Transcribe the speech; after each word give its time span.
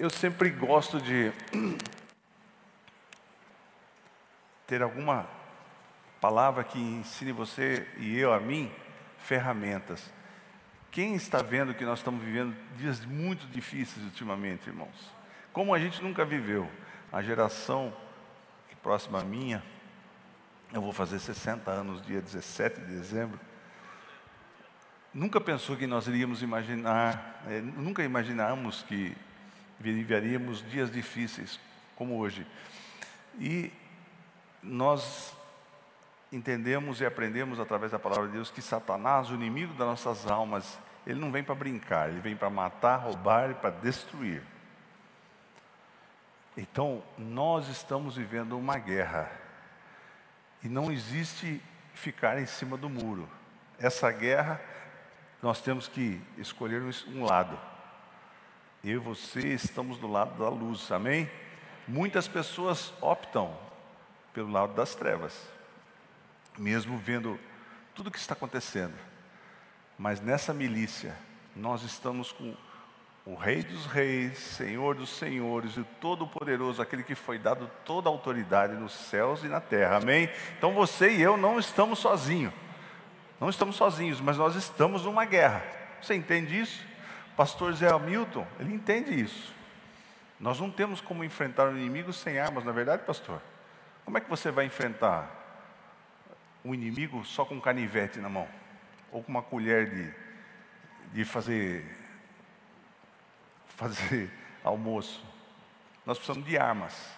eu 0.00 0.08
sempre 0.08 0.48
gosto 0.48 0.98
de 0.98 1.30
ter 4.66 4.82
alguma 4.82 5.28
palavra 6.22 6.64
que 6.64 6.78
ensine 6.78 7.32
você 7.32 7.86
e 7.98 8.18
eu 8.18 8.32
a 8.32 8.40
mim 8.40 8.72
ferramentas. 9.18 10.10
Quem 10.90 11.14
está 11.14 11.42
vendo 11.42 11.74
que 11.74 11.84
nós 11.84 11.98
estamos 11.98 12.24
vivendo 12.24 12.56
dias 12.78 13.04
muito 13.04 13.46
difíceis 13.48 14.02
ultimamente, 14.06 14.70
irmãos? 14.70 15.14
Como 15.52 15.74
a 15.74 15.78
gente 15.78 16.02
nunca 16.02 16.24
viveu. 16.24 16.66
A 17.12 17.20
geração 17.20 17.92
próxima 18.82 19.20
à 19.20 19.24
minha, 19.24 19.62
eu 20.72 20.80
vou 20.80 20.92
fazer 20.92 21.18
60 21.18 21.70
anos 21.70 22.00
dia 22.06 22.22
17 22.22 22.80
de 22.80 22.86
dezembro. 22.86 23.38
Nunca 25.12 25.38
pensou 25.42 25.76
que 25.76 25.86
nós 25.86 26.06
iríamos 26.06 26.42
imaginar, 26.42 27.42
é, 27.46 27.60
nunca 27.60 28.02
imaginamos 28.02 28.82
que 28.84 29.14
viveríamos 29.80 30.62
dias 30.70 30.90
difíceis 30.90 31.58
como 31.96 32.18
hoje. 32.18 32.46
E 33.38 33.72
nós 34.62 35.34
entendemos 36.30 37.00
e 37.00 37.06
aprendemos 37.06 37.58
através 37.58 37.90
da 37.90 37.98
palavra 37.98 38.26
de 38.26 38.34
Deus 38.34 38.50
que 38.50 38.62
Satanás, 38.62 39.30
o 39.30 39.34
inimigo 39.34 39.74
das 39.74 39.86
nossas 39.86 40.30
almas, 40.30 40.78
ele 41.06 41.18
não 41.18 41.32
vem 41.32 41.42
para 41.42 41.54
brincar, 41.54 42.10
ele 42.10 42.20
vem 42.20 42.36
para 42.36 42.50
matar, 42.50 42.96
roubar 42.96 43.50
e 43.50 43.54
para 43.54 43.70
destruir. 43.70 44.42
Então, 46.56 47.02
nós 47.16 47.68
estamos 47.68 48.16
vivendo 48.16 48.58
uma 48.58 48.76
guerra. 48.76 49.30
E 50.62 50.68
não 50.68 50.92
existe 50.92 51.60
ficar 51.94 52.38
em 52.38 52.46
cima 52.46 52.76
do 52.76 52.88
muro. 52.88 53.28
Essa 53.78 54.10
guerra, 54.12 54.60
nós 55.42 55.62
temos 55.62 55.88
que 55.88 56.20
escolher 56.36 56.82
um 57.08 57.24
lado. 57.24 57.58
Eu 58.82 58.92
e 58.92 58.96
você 58.96 59.40
estamos 59.48 59.98
do 59.98 60.06
lado 60.06 60.42
da 60.42 60.48
luz, 60.48 60.90
amém? 60.90 61.30
Muitas 61.86 62.26
pessoas 62.26 62.94
optam 63.02 63.54
pelo 64.32 64.50
lado 64.50 64.72
das 64.72 64.94
trevas, 64.94 65.38
mesmo 66.56 66.96
vendo 66.96 67.38
tudo 67.94 68.06
o 68.06 68.10
que 68.10 68.18
está 68.18 68.32
acontecendo. 68.32 68.94
Mas 69.98 70.22
nessa 70.22 70.54
milícia, 70.54 71.14
nós 71.54 71.82
estamos 71.82 72.32
com 72.32 72.56
o 73.26 73.34
Rei 73.34 73.62
dos 73.62 73.84
Reis, 73.84 74.38
Senhor 74.38 74.94
dos 74.94 75.10
Senhores, 75.10 75.76
e 75.76 75.84
Todo-Poderoso, 76.00 76.80
aquele 76.80 77.02
que 77.02 77.14
foi 77.14 77.38
dado 77.38 77.70
toda 77.84 78.08
a 78.08 78.12
autoridade 78.12 78.72
nos 78.72 78.92
céus 78.92 79.44
e 79.44 79.48
na 79.48 79.60
terra, 79.60 79.98
amém? 79.98 80.30
Então 80.56 80.72
você 80.72 81.10
e 81.10 81.20
eu 81.20 81.36
não 81.36 81.58
estamos 81.58 81.98
sozinhos, 81.98 82.54
não 83.38 83.50
estamos 83.50 83.76
sozinhos, 83.76 84.22
mas 84.22 84.38
nós 84.38 84.56
estamos 84.56 85.04
numa 85.04 85.26
guerra, 85.26 85.62
você 86.00 86.14
entende 86.14 86.58
isso? 86.58 86.89
Pastor 87.40 87.72
Zé 87.72 87.88
Hamilton, 87.88 88.46
ele 88.58 88.74
entende 88.74 89.18
isso. 89.18 89.54
Nós 90.38 90.60
não 90.60 90.70
temos 90.70 91.00
como 91.00 91.24
enfrentar 91.24 91.68
o 91.68 91.74
inimigo 91.74 92.12
sem 92.12 92.38
armas, 92.38 92.66
na 92.66 92.70
é 92.70 92.74
verdade, 92.74 93.02
pastor? 93.06 93.40
Como 94.04 94.18
é 94.18 94.20
que 94.20 94.28
você 94.28 94.50
vai 94.50 94.66
enfrentar 94.66 95.26
um 96.62 96.74
inimigo 96.74 97.24
só 97.24 97.46
com 97.46 97.54
um 97.54 97.60
canivete 97.60 98.18
na 98.18 98.28
mão? 98.28 98.46
Ou 99.10 99.22
com 99.22 99.30
uma 99.30 99.40
colher 99.40 99.88
de, 99.88 100.14
de 101.14 101.24
fazer, 101.24 101.82
fazer 103.68 104.30
almoço? 104.62 105.24
Nós 106.04 106.18
precisamos 106.18 106.46
de 106.46 106.58
armas. 106.58 107.08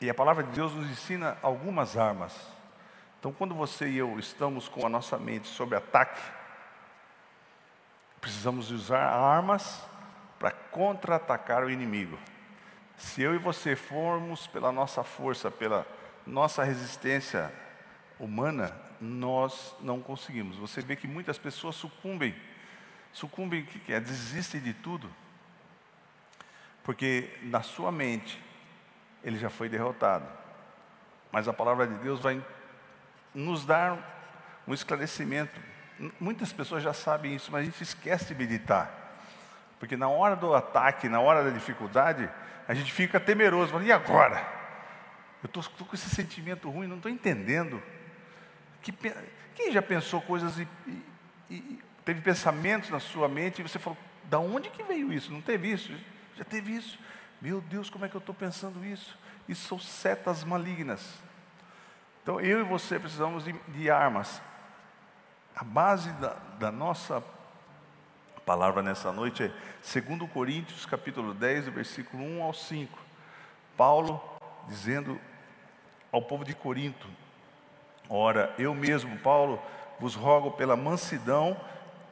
E 0.00 0.10
a 0.10 0.14
palavra 0.14 0.42
de 0.42 0.50
Deus 0.50 0.74
nos 0.74 0.90
ensina 0.90 1.38
algumas 1.40 1.96
armas. 1.96 2.36
Então, 3.20 3.32
quando 3.32 3.54
você 3.54 3.88
e 3.88 3.98
eu 3.98 4.18
estamos 4.18 4.68
com 4.68 4.84
a 4.84 4.88
nossa 4.88 5.16
mente 5.16 5.46
sob 5.46 5.76
ataque, 5.76 6.20
Precisamos 8.26 8.72
usar 8.72 9.06
armas 9.06 9.84
para 10.36 10.50
contra-atacar 10.50 11.62
o 11.62 11.70
inimigo. 11.70 12.18
Se 12.96 13.22
eu 13.22 13.36
e 13.36 13.38
você 13.38 13.76
formos 13.76 14.48
pela 14.48 14.72
nossa 14.72 15.04
força, 15.04 15.48
pela 15.48 15.86
nossa 16.26 16.64
resistência 16.64 17.54
humana, 18.18 18.76
nós 19.00 19.76
não 19.80 20.00
conseguimos. 20.00 20.56
Você 20.56 20.80
vê 20.80 20.96
que 20.96 21.06
muitas 21.06 21.38
pessoas 21.38 21.76
sucumbem. 21.76 22.34
Sucumbem, 23.12 23.62
o 23.62 23.64
que 23.64 23.92
é? 23.92 24.00
Desistem 24.00 24.60
de 24.60 24.74
tudo. 24.74 25.08
Porque 26.82 27.30
na 27.42 27.62
sua 27.62 27.92
mente, 27.92 28.42
ele 29.22 29.38
já 29.38 29.50
foi 29.50 29.68
derrotado. 29.68 30.26
Mas 31.30 31.46
a 31.46 31.52
palavra 31.52 31.86
de 31.86 31.94
Deus 31.98 32.18
vai 32.18 32.44
nos 33.32 33.64
dar 33.64 33.96
um 34.66 34.74
esclarecimento 34.74 35.75
Muitas 36.20 36.52
pessoas 36.52 36.82
já 36.82 36.92
sabem 36.92 37.34
isso, 37.34 37.50
mas 37.50 37.62
a 37.62 37.64
gente 37.64 37.82
esquece 37.82 38.26
de 38.26 38.34
meditar. 38.34 39.06
Porque 39.78 39.96
na 39.96 40.08
hora 40.08 40.36
do 40.36 40.54
ataque, 40.54 41.08
na 41.08 41.20
hora 41.20 41.44
da 41.44 41.50
dificuldade, 41.50 42.28
a 42.68 42.74
gente 42.74 42.92
fica 42.92 43.18
temeroso. 43.18 43.72
Fala, 43.72 43.84
e 43.84 43.92
agora? 43.92 44.46
Eu 45.42 45.46
estou 45.46 45.86
com 45.86 45.94
esse 45.94 46.10
sentimento 46.10 46.68
ruim, 46.68 46.86
não 46.86 46.96
estou 46.96 47.10
entendendo. 47.10 47.82
Que, 48.82 48.92
quem 49.54 49.72
já 49.72 49.80
pensou 49.80 50.20
coisas 50.20 50.58
e, 50.58 50.68
e, 50.86 51.02
e, 51.50 51.80
teve 52.04 52.20
pensamentos 52.20 52.90
na 52.90 53.00
sua 53.00 53.28
mente 53.28 53.60
e 53.60 53.62
você 53.62 53.78
falou, 53.78 53.98
da 54.24 54.38
onde 54.38 54.70
que 54.70 54.82
veio 54.82 55.12
isso? 55.12 55.32
Não 55.32 55.40
teve 55.40 55.70
isso? 55.70 55.92
Já 56.36 56.44
teve 56.44 56.74
isso? 56.74 56.98
Meu 57.40 57.60
Deus, 57.60 57.88
como 57.88 58.04
é 58.04 58.08
que 58.08 58.14
eu 58.14 58.20
estou 58.20 58.34
pensando 58.34 58.84
isso? 58.84 59.16
Isso 59.48 59.66
são 59.68 59.78
setas 59.78 60.44
malignas. 60.44 61.18
Então 62.22 62.40
eu 62.40 62.60
e 62.60 62.64
você 62.64 62.98
precisamos 62.98 63.44
de, 63.44 63.52
de 63.68 63.90
armas 63.90 64.42
a 65.56 65.64
base 65.64 66.10
da, 66.12 66.36
da 66.58 66.70
nossa 66.70 67.24
palavra 68.44 68.82
nessa 68.82 69.10
noite 69.10 69.42
é 69.42 70.00
2 70.00 70.30
Coríntios 70.30 70.84
capítulo 70.84 71.32
10, 71.32 71.68
versículo 71.68 72.22
1 72.22 72.42
ao 72.42 72.52
5. 72.52 72.98
Paulo 73.74 74.22
dizendo 74.68 75.18
ao 76.12 76.20
povo 76.20 76.44
de 76.44 76.54
Corinto: 76.54 77.08
Ora, 78.06 78.54
eu 78.58 78.74
mesmo, 78.74 79.16
Paulo, 79.20 79.58
vos 79.98 80.14
rogo 80.14 80.50
pela 80.50 80.76
mansidão 80.76 81.58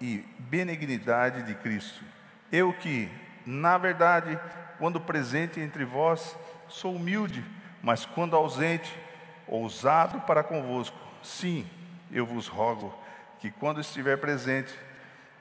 e 0.00 0.24
benignidade 0.38 1.42
de 1.42 1.54
Cristo. 1.54 2.02
Eu 2.50 2.72
que, 2.72 3.10
na 3.44 3.76
verdade, 3.76 4.40
quando 4.78 4.98
presente 4.98 5.60
entre 5.60 5.84
vós, 5.84 6.34
sou 6.66 6.94
humilde, 6.94 7.44
mas 7.82 8.06
quando 8.06 8.36
ausente, 8.36 8.98
ousado 9.46 10.22
para 10.22 10.42
convosco. 10.42 10.96
Sim, 11.22 11.68
eu 12.10 12.24
vos 12.24 12.48
rogo 12.48 13.03
que 13.44 13.50
quando 13.50 13.78
estiver 13.78 14.16
presente, 14.16 14.74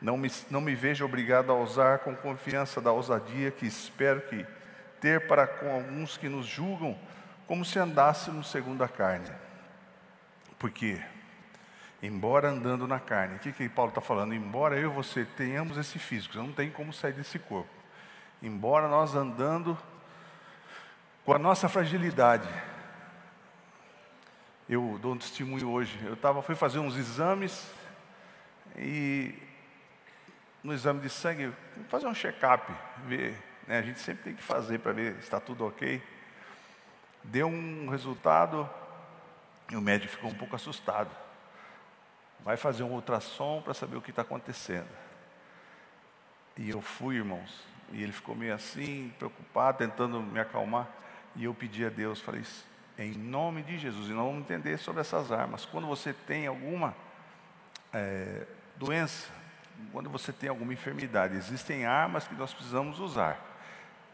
não 0.01 0.17
me, 0.17 0.29
não 0.51 0.59
me 0.59 0.75
veja 0.75 1.05
obrigado 1.05 1.49
a 1.53 1.55
usar 1.55 1.99
com 1.99 2.13
confiança 2.13 2.81
da 2.81 2.91
ousadia 2.91 3.49
que 3.49 3.65
espero 3.65 4.19
que 4.19 4.45
ter 4.99 5.25
para 5.25 5.47
com 5.47 5.73
alguns 5.73 6.17
que 6.17 6.27
nos 6.27 6.45
julgam, 6.45 6.99
como 7.47 7.63
se 7.63 7.79
andássemos 7.79 8.51
segundo 8.51 8.83
a 8.83 8.89
carne. 8.89 9.31
Porque, 10.59 11.01
embora 12.01 12.49
andando 12.49 12.85
na 12.85 12.99
carne, 12.99 13.37
o 13.37 13.39
que, 13.39 13.53
que 13.53 13.69
Paulo 13.69 13.91
está 13.91 14.01
falando? 14.01 14.33
Embora 14.33 14.77
eu 14.77 14.91
e 14.91 14.93
você 14.93 15.23
tenhamos 15.23 15.77
esse 15.77 15.97
físico, 15.97 16.37
não 16.37 16.51
tem 16.51 16.69
como 16.69 16.91
sair 16.91 17.13
desse 17.13 17.39
corpo. 17.39 17.71
Embora 18.41 18.89
nós 18.89 19.15
andando 19.15 19.77
com 21.23 21.33
a 21.33 21.39
nossa 21.39 21.69
fragilidade, 21.69 22.49
eu 24.67 24.99
dou 25.01 25.13
um 25.13 25.17
testemunho 25.17 25.69
hoje. 25.69 25.97
Eu 26.03 26.17
tava, 26.17 26.41
fui 26.41 26.53
fazer 26.53 26.79
uns 26.79 26.97
exames 26.97 27.71
e 28.77 29.35
no 30.63 30.73
exame 30.73 31.01
de 31.01 31.09
sangue, 31.09 31.53
fazer 31.89 32.07
um 32.07 32.13
check-up, 32.13 32.71
ver, 33.05 33.37
né, 33.67 33.79
a 33.79 33.81
gente 33.81 33.99
sempre 33.99 34.23
tem 34.23 34.35
que 34.35 34.41
fazer 34.43 34.79
para 34.79 34.93
ver 34.93 35.13
se 35.15 35.19
está 35.19 35.39
tudo 35.39 35.65
ok. 35.65 36.01
Deu 37.23 37.47
um 37.47 37.89
resultado 37.89 38.69
e 39.69 39.75
o 39.75 39.81
médico 39.81 40.13
ficou 40.13 40.29
um 40.29 40.35
pouco 40.35 40.55
assustado. 40.55 41.11
Vai 42.39 42.57
fazer 42.57 42.83
um 42.83 42.91
ultrassom 42.91 43.61
para 43.61 43.73
saber 43.73 43.97
o 43.97 44.01
que 44.01 44.09
está 44.09 44.21
acontecendo. 44.21 44.89
E 46.57 46.69
eu 46.69 46.81
fui, 46.81 47.15
irmãos, 47.15 47.65
e 47.91 48.03
ele 48.03 48.11
ficou 48.11 48.35
meio 48.35 48.53
assim, 48.53 49.13
preocupado, 49.17 49.77
tentando 49.77 50.21
me 50.21 50.39
acalmar. 50.39 50.87
E 51.35 51.45
eu 51.45 51.53
pedi 51.53 51.85
a 51.85 51.89
Deus, 51.89 52.19
falei, 52.19 52.43
em 52.97 53.13
nome 53.13 53.63
de 53.63 53.77
Jesus, 53.77 54.07
e 54.07 54.11
nós 54.11 54.25
vamos 54.25 54.41
entender 54.41 54.77
sobre 54.77 55.01
essas 55.01 55.31
armas. 55.31 55.65
Quando 55.65 55.87
você 55.87 56.13
tem 56.13 56.45
alguma 56.45 56.95
é, 57.91 58.45
doença, 58.75 59.27
quando 59.91 60.09
você 60.09 60.31
tem 60.31 60.49
alguma 60.49 60.73
enfermidade, 60.73 61.35
existem 61.35 61.85
armas 61.85 62.27
que 62.27 62.35
nós 62.35 62.53
precisamos 62.53 62.99
usar. 62.99 63.39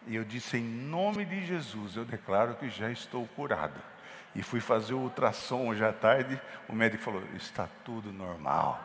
E 0.08 0.16
eu 0.16 0.24
disse, 0.24 0.58
em 0.58 0.64
nome 0.64 1.26
de 1.26 1.46
Jesus, 1.46 1.96
eu 1.96 2.06
declaro 2.06 2.56
que 2.56 2.70
já 2.70 2.90
estou 2.90 3.28
curado. 3.28 3.80
E 4.36 4.42
fui 4.42 4.60
fazer 4.60 4.94
o 4.94 5.00
ultrassom 5.00 5.68
hoje 5.68 5.84
à 5.84 5.92
tarde, 5.92 6.40
o 6.68 6.74
médico 6.74 7.04
falou, 7.04 7.24
está 7.36 7.68
tudo 7.84 8.12
normal. 8.12 8.80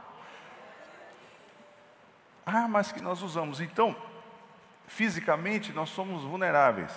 Armas 2.44 2.92
que 2.92 3.02
nós 3.02 3.22
usamos. 3.22 3.60
Então, 3.60 3.96
fisicamente 4.86 5.72
nós 5.72 5.90
somos 5.90 6.22
vulneráveis. 6.22 6.92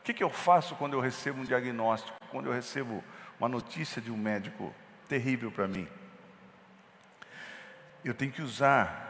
O 0.00 0.02
que, 0.02 0.14
que 0.14 0.24
eu 0.24 0.30
faço 0.30 0.74
quando 0.76 0.94
eu 0.94 1.00
recebo 1.00 1.40
um 1.40 1.44
diagnóstico, 1.44 2.18
quando 2.30 2.46
eu 2.46 2.52
recebo 2.52 3.04
uma 3.38 3.48
notícia 3.48 4.00
de 4.00 4.10
um 4.10 4.16
médico 4.16 4.74
terrível 5.08 5.50
para 5.50 5.68
mim? 5.68 5.86
Eu 8.04 8.14
tenho 8.14 8.32
que 8.32 8.42
usar 8.42 9.08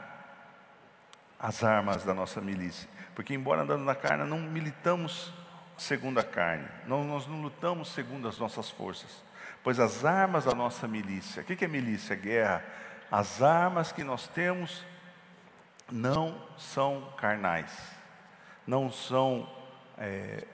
as 1.39 1.65
armas 1.65 2.05
da 2.05 2.13
nossa 2.13 2.41
milícia. 2.41 2.89
Porque, 3.15 3.35
embora 3.35 3.63
andando 3.63 3.85
na 3.85 3.95
carne, 3.95 4.29
não 4.29 4.39
militamos 4.39 5.33
segundo 5.77 6.19
a 6.19 6.25
carne, 6.25 6.69
não, 6.87 7.05
nós 7.05 7.27
não 7.27 7.41
lutamos 7.41 7.89
segundo 7.93 8.29
as 8.29 8.39
nossas 8.39 8.69
forças, 8.69 9.23
pois 9.65 9.81
as 9.81 10.05
armas 10.05 10.45
da 10.45 10.55
nossa 10.55 10.87
milícia, 10.87 11.43
o 11.43 11.45
que 11.45 11.65
é 11.65 11.69
milícia? 11.69 12.15
Guerra. 12.15 12.63
As 13.11 13.43
armas 13.43 13.91
que 13.91 14.05
nós 14.05 14.29
temos 14.29 14.85
não 15.91 16.41
são 16.57 17.13
carnais, 17.17 17.73
não 18.67 18.91
são 18.91 19.49
é, 19.99 20.47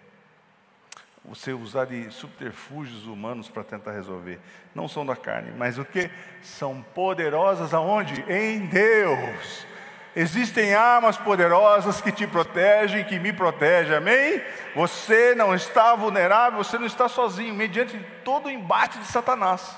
você 1.28 1.52
usar 1.52 1.86
de 1.86 2.10
subterfúgios 2.10 3.06
humanos 3.06 3.48
para 3.48 3.64
tentar 3.64 3.92
resolver. 3.92 4.38
Não 4.74 4.86
são 4.86 5.04
da 5.04 5.16
carne, 5.16 5.52
mas 5.56 5.76
o 5.76 5.84
que? 5.84 6.08
São 6.40 6.82
poderosas 6.94 7.74
aonde? 7.74 8.24
Em 8.30 8.66
Deus. 8.66 9.66
Existem 10.14 10.74
armas 10.74 11.18
poderosas 11.18 12.00
que 12.00 12.10
te 12.10 12.26
protegem, 12.26 13.04
que 13.04 13.18
me 13.18 13.32
protegem, 13.32 13.96
amém? 13.96 14.40
Você 14.74 15.34
não 15.34 15.54
está 15.54 15.94
vulnerável, 15.94 16.62
você 16.62 16.78
não 16.78 16.86
está 16.86 17.06
sozinho, 17.08 17.52
mediante 17.54 17.98
todo 18.24 18.46
o 18.46 18.50
embate 18.50 18.98
de 18.98 19.06
Satanás. 19.06 19.76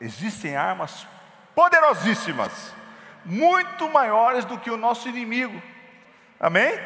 Existem 0.00 0.54
armas 0.54 1.06
poderosíssimas, 1.54 2.74
muito 3.24 3.88
maiores 3.88 4.44
do 4.44 4.58
que 4.58 4.70
o 4.70 4.76
nosso 4.76 5.08
inimigo, 5.08 5.62
amém? 6.38 6.78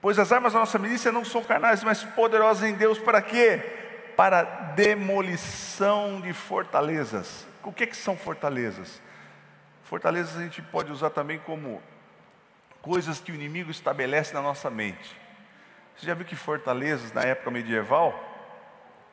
Pois 0.00 0.18
as 0.18 0.32
armas 0.32 0.54
da 0.54 0.60
nossa 0.60 0.78
milícia 0.78 1.12
não 1.12 1.24
são 1.24 1.44
carnais, 1.44 1.84
mas 1.84 2.02
poderosas 2.02 2.68
em 2.68 2.74
Deus 2.74 2.98
para 2.98 3.20
quê? 3.20 3.58
Para 4.16 4.42
demolição 4.42 6.20
de 6.20 6.32
fortalezas. 6.32 7.46
O 7.62 7.72
que, 7.72 7.86
que 7.86 7.96
são 7.96 8.16
fortalezas? 8.16 9.00
Fortalezas 9.84 10.38
a 10.38 10.42
gente 10.42 10.62
pode 10.62 10.90
usar 10.90 11.10
também 11.10 11.38
como 11.40 11.82
coisas 12.80 13.20
que 13.20 13.30
o 13.30 13.34
inimigo 13.34 13.70
estabelece 13.70 14.32
na 14.32 14.40
nossa 14.40 14.70
mente. 14.70 15.16
Você 15.96 16.06
já 16.06 16.14
viu 16.14 16.24
que 16.24 16.36
fortalezas 16.36 17.12
na 17.12 17.22
época 17.22 17.50
medieval 17.50 18.28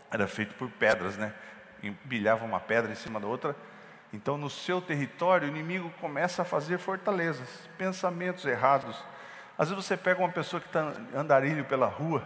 era 0.10 0.26
feito 0.26 0.56
por 0.56 0.70
pedras, 0.70 1.18
né? 1.18 1.34
Empilhava 1.84 2.46
uma 2.46 2.62
pedra 2.62 2.92
em 2.92 2.96
cima 2.96 3.20
da 3.20 3.28
outra. 3.28 3.54
Então, 4.14 4.38
no 4.38 4.50
seu 4.50 4.80
território, 4.80 5.48
o 5.48 5.52
inimigo 5.52 5.92
começa 6.00 6.44
a 6.44 6.46
fazer 6.46 6.78
fortalezas, 6.78 7.48
pensamentos 7.78 8.46
errados 8.46 9.04
às 9.58 9.70
vezes 9.70 9.86
você 9.86 9.98
pega 9.98 10.20
uma 10.20 10.32
pessoa 10.32 10.62
que 10.62 10.68
está 10.68 10.94
andarilho 11.16 11.66
pela 11.66 11.88
rua 11.88 12.24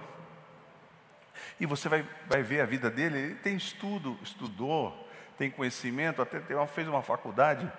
e 1.59 1.65
você 1.65 1.87
vai, 1.87 2.05
vai 2.27 2.43
ver 2.43 2.61
a 2.61 2.65
vida 2.65 2.89
dele, 2.89 3.17
ele 3.17 3.35
tem 3.35 3.55
estudo, 3.55 4.17
estudou, 4.21 5.07
tem 5.37 5.49
conhecimento, 5.49 6.21
até 6.21 6.41
fez 6.67 6.87
uma 6.87 7.01
faculdade, 7.01 7.71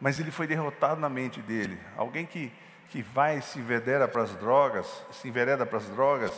mas 0.00 0.18
ele 0.18 0.30
foi 0.30 0.46
derrotado 0.46 1.00
na 1.00 1.08
mente 1.08 1.40
dele. 1.40 1.78
Alguém 1.96 2.26
que, 2.26 2.52
que 2.88 3.02
vai 3.02 3.40
se 3.40 3.58
envereda 3.58 4.08
para 4.08 4.22
as 4.22 4.34
drogas, 4.34 5.04
se 5.12 5.28
envereda 5.28 5.64
para 5.64 5.78
as 5.78 5.88
drogas, 5.88 6.32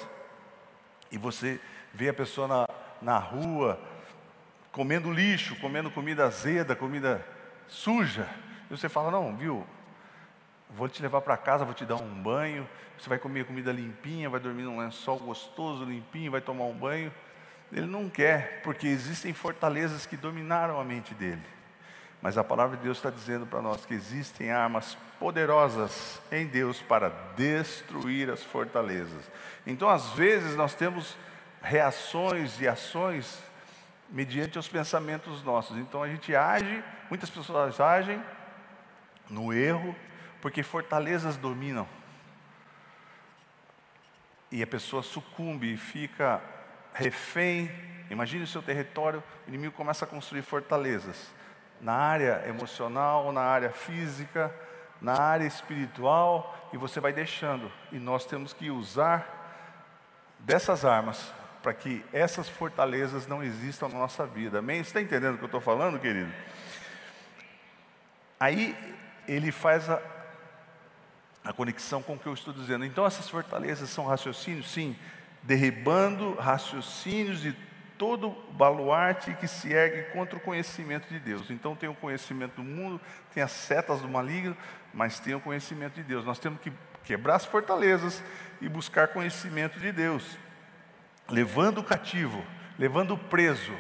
e 1.11 1.17
você 1.17 1.61
vê 1.93 2.09
a 2.09 2.15
pessoa 2.15 2.47
na, 2.47 2.69
na 3.01 3.19
rua 3.19 3.81
comendo 4.71 5.11
lixo, 5.13 5.57
comendo 5.61 5.91
comida 5.91 6.27
azeda, 6.27 6.77
comida 6.77 7.25
suja, 7.69 8.29
e 8.69 8.77
você 8.77 8.89
fala, 8.89 9.11
não, 9.11 9.37
viu, 9.37 9.67
Vou 10.71 10.89
te 10.89 11.03
levar 11.03 11.21
para 11.21 11.37
casa, 11.37 11.65
vou 11.65 11.75
te 11.75 11.85
dar 11.85 11.97
um 11.97 12.23
banho. 12.23 12.69
Você 12.99 13.09
vai 13.09 13.19
comer 13.19 13.45
comida 13.45 13.73
limpinha, 13.73 14.31
vai 14.31 14.41
dormir 14.41 14.63
num 14.63 14.79
lençol 14.79 15.19
gostoso, 15.19 15.85
limpinho, 15.85 16.31
vai 16.31 16.41
tomar 16.41 16.65
um 16.65 16.75
banho. 16.75 17.13
Ele 17.73 17.87
não 17.87 18.09
quer, 18.09 18.63
porque 18.63 18.87
existem 18.87 19.33
fortalezas 19.33 20.07
que 20.07 20.17
dominaram 20.17 20.81
a 20.81 20.85
mente 20.85 21.15
dele. 21.15 21.43
Mas 22.23 22.39
a 22.39 22.45
palavra 22.45 22.77
de 22.77 22.83
Deus 22.83 22.97
está 22.97 23.11
dizendo 23.11 23.45
para 23.45 23.61
nós 23.61 23.85
que 23.85 23.93
existem 23.93 24.51
armas 24.51 24.97
poderosas 25.19 26.21
em 26.33 26.47
Deus 26.47 26.81
para 26.81 27.11
destruir 27.37 28.31
as 28.31 28.43
fortalezas. 28.43 29.31
Então, 29.67 29.89
às 29.89 30.11
vezes, 30.11 30.57
nós 30.57 30.75
temos 30.75 31.17
reações 31.63 32.61
e 32.61 32.69
ações 32.69 33.43
mediante 34.09 34.59
os 34.59 34.69
pensamentos 34.69 35.43
nossos. 35.43 35.77
Então, 35.77 36.03
a 36.03 36.09
gente 36.09 36.35
age, 36.35 36.83
muitas 37.11 37.29
pessoas 37.29 37.79
agem 37.81 38.23
no 39.29 39.53
erro, 39.53 39.95
porque 40.45 40.63
fortalezas 40.63 41.39
dominam. 41.39 41.89
E 44.53 44.63
a 44.63 44.67
pessoa 44.67 45.03
sucumbe 45.03 45.73
e 45.73 45.77
fica 45.79 46.39
refém. 46.93 47.71
Imagine 48.11 48.45
o 48.45 48.47
seu 48.47 48.61
território, 48.61 49.25
o 49.47 49.49
inimigo 49.49 49.73
começa 49.75 50.05
a 50.05 50.09
construir 50.09 50.43
fortalezas 50.43 51.33
na 51.81 51.95
área 51.95 52.45
emocional, 52.47 53.33
na 53.33 53.41
área 53.41 53.71
física, 53.71 54.55
na 55.01 55.19
área 55.19 55.47
espiritual, 55.47 56.69
e 56.75 56.77
você 56.77 57.01
vai 57.01 57.15
deixando. 57.15 57.73
E 57.91 57.99
nós 57.99 58.27
temos 58.27 58.53
que 58.53 58.71
usar 58.71 59.27
dessas 60.41 60.85
armas 60.85 61.33
para 61.63 61.73
que 61.73 62.05
essas 62.13 62.51
fortalezas 62.51 63.27
não 63.27 63.43
existam 63.43 63.89
na 63.89 63.99
nossa 63.99 64.27
vida. 64.27 64.59
Amém? 64.59 64.85
Você 64.85 64.91
está 64.91 65.01
entendendo 65.01 65.37
o 65.37 65.39
que 65.39 65.45
eu 65.45 65.47
estou 65.47 65.63
falando, 65.63 65.99
querido? 65.99 66.31
Aí 68.39 68.77
ele 69.27 69.51
faz 69.51 69.89
a, 69.89 70.03
a 71.45 71.53
conexão 71.53 72.03
com 72.03 72.15
o 72.15 72.19
que 72.19 72.27
eu 72.27 72.33
estou 72.33 72.55
dizendo. 72.55 72.85
Então, 72.85 73.05
essas 73.05 73.29
fortalezas 73.29 73.91
são 73.91 74.07
raciocínios? 74.07 74.71
Sim, 74.71 74.97
derribando 75.43 76.35
raciocínios 76.35 77.43
de 77.43 77.55
todo 77.99 78.31
baluarte 78.53 79.35
que 79.35 79.47
se 79.47 79.73
ergue 79.73 80.11
contra 80.13 80.37
o 80.37 80.41
conhecimento 80.41 81.07
de 81.09 81.21
Deus. 81.21 81.51
Então, 81.51 81.77
tem 81.77 81.89
o 81.89 81.95
conhecimento 81.95 82.57
do 82.57 82.65
mundo, 82.65 83.01
tem 83.33 83.43
as 83.43 83.53
setas 83.53 84.01
do 84.01 84.09
maligno, 84.09 84.57
mas 84.93 85.21
tem 85.21 85.35
o 85.35 85.41
conhecimento 85.41 85.95
de 85.95 86.03
Deus. 86.03 86.25
Nós 86.25 86.39
temos 86.39 86.61
que 86.61 86.73
quebrar 87.05 87.37
as 87.37 87.45
fortalezas 87.45 88.23
e 88.61 88.69
buscar 88.69 89.09
conhecimento 89.09 89.79
de 89.79 89.93
Deus, 89.93 90.39
levando 91.29 91.79
o 91.79 91.85
cativo, 91.85 92.43
levando 92.79 93.15
o 93.15 93.19
preso, 93.19 93.73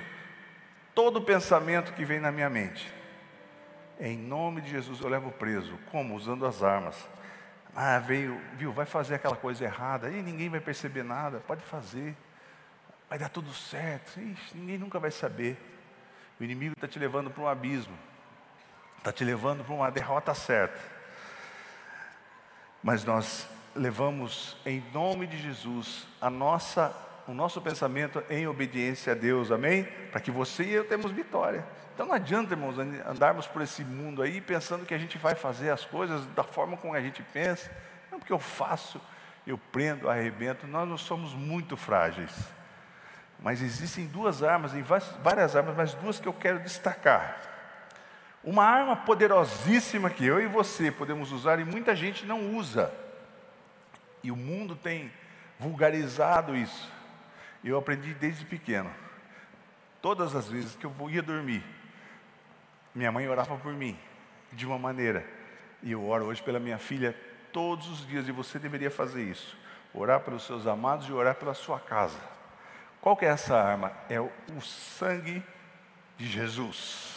todo 0.94 1.22
pensamento 1.22 1.94
que 1.94 2.04
vem 2.04 2.20
na 2.20 2.30
minha 2.30 2.50
mente. 2.50 2.92
Em 3.98 4.16
nome 4.18 4.60
de 4.60 4.70
Jesus 4.70 5.00
eu 5.00 5.08
levo 5.08 5.30
preso. 5.32 5.78
Como? 5.90 6.14
Usando 6.14 6.46
as 6.46 6.62
armas. 6.62 6.96
Ah, 7.76 7.98
veio, 7.98 8.40
viu, 8.54 8.72
vai 8.72 8.86
fazer 8.86 9.16
aquela 9.16 9.36
coisa 9.36 9.64
errada, 9.64 10.08
e 10.08 10.22
ninguém 10.22 10.48
vai 10.48 10.60
perceber 10.60 11.02
nada, 11.02 11.40
pode 11.40 11.62
fazer, 11.62 12.16
vai 13.08 13.18
dar 13.18 13.28
tudo 13.28 13.52
certo, 13.52 14.20
Ixi, 14.20 14.56
ninguém 14.56 14.78
nunca 14.78 15.00
vai 15.00 15.10
saber. 15.10 15.58
O 16.38 16.44
inimigo 16.44 16.74
está 16.74 16.86
te 16.86 16.98
levando 16.98 17.30
para 17.30 17.42
um 17.42 17.48
abismo, 17.48 17.96
está 18.98 19.12
te 19.12 19.24
levando 19.24 19.64
para 19.64 19.74
uma 19.74 19.90
derrota 19.90 20.34
certa. 20.34 20.80
Mas 22.82 23.04
nós 23.04 23.48
levamos 23.74 24.56
em 24.64 24.80
nome 24.92 25.26
de 25.26 25.36
Jesus 25.38 26.06
a 26.20 26.30
nossa, 26.30 26.94
o 27.26 27.32
nosso 27.32 27.60
pensamento 27.60 28.22
em 28.28 28.46
obediência 28.46 29.12
a 29.12 29.16
Deus, 29.16 29.50
amém? 29.50 29.84
Para 30.10 30.20
que 30.20 30.30
você 30.30 30.62
e 30.64 30.72
eu 30.72 30.84
temos 30.84 31.10
vitória. 31.10 31.64
Então 31.94 32.06
não 32.06 32.14
adianta, 32.14 32.52
irmãos, 32.52 32.78
andarmos 32.78 33.46
por 33.46 33.62
esse 33.62 33.84
mundo 33.84 34.20
aí 34.20 34.40
pensando 34.40 34.84
que 34.84 34.94
a 34.94 34.98
gente 34.98 35.16
vai 35.16 35.34
fazer 35.34 35.70
as 35.70 35.84
coisas 35.84 36.26
da 36.28 36.42
forma 36.42 36.76
como 36.76 36.94
a 36.94 37.00
gente 37.00 37.22
pensa. 37.22 37.70
Não, 38.10 38.18
porque 38.18 38.32
eu 38.32 38.38
faço, 38.38 39.00
eu 39.46 39.56
prendo, 39.56 40.10
arrebento. 40.10 40.66
Nós 40.66 40.88
não 40.88 40.98
somos 40.98 41.32
muito 41.32 41.76
frágeis. 41.76 42.32
Mas 43.40 43.62
existem 43.62 44.06
duas 44.06 44.42
armas, 44.42 44.72
várias 45.22 45.54
armas, 45.54 45.76
mas 45.76 45.94
duas 45.94 46.18
que 46.18 46.26
eu 46.26 46.32
quero 46.32 46.60
destacar. 46.60 47.40
Uma 48.42 48.64
arma 48.64 48.96
poderosíssima 48.96 50.10
que 50.10 50.24
eu 50.26 50.40
e 50.40 50.46
você 50.46 50.90
podemos 50.90 51.32
usar 51.32 51.58
e 51.58 51.64
muita 51.64 51.96
gente 51.96 52.26
não 52.26 52.54
usa. 52.56 52.92
E 54.22 54.30
o 54.30 54.36
mundo 54.36 54.76
tem 54.76 55.10
vulgarizado 55.58 56.56
isso. 56.56 56.93
Eu 57.64 57.78
aprendi 57.78 58.12
desde 58.12 58.44
pequeno. 58.44 58.90
Todas 60.02 60.36
as 60.36 60.48
vezes 60.48 60.76
que 60.76 60.84
eu 60.84 60.92
ia 61.08 61.22
dormir, 61.22 61.64
minha 62.94 63.10
mãe 63.10 63.26
orava 63.26 63.56
por 63.56 63.72
mim 63.72 63.98
de 64.52 64.66
uma 64.66 64.78
maneira, 64.78 65.26
e 65.82 65.92
eu 65.92 66.06
oro 66.06 66.26
hoje 66.26 66.42
pela 66.42 66.60
minha 66.60 66.78
filha 66.78 67.16
todos 67.52 67.88
os 67.88 68.06
dias, 68.06 68.28
e 68.28 68.32
você 68.32 68.58
deveria 68.58 68.90
fazer 68.90 69.22
isso. 69.22 69.56
Orar 69.94 70.20
pelos 70.20 70.44
seus 70.44 70.66
amados 70.66 71.08
e 71.08 71.12
orar 71.12 71.36
pela 71.36 71.54
sua 71.54 71.80
casa. 71.80 72.18
Qual 73.00 73.16
que 73.16 73.24
é 73.24 73.28
essa 73.28 73.56
arma? 73.56 73.92
É 74.08 74.20
o 74.20 74.30
sangue 74.60 75.42
de 76.16 76.26
Jesus. 76.26 77.14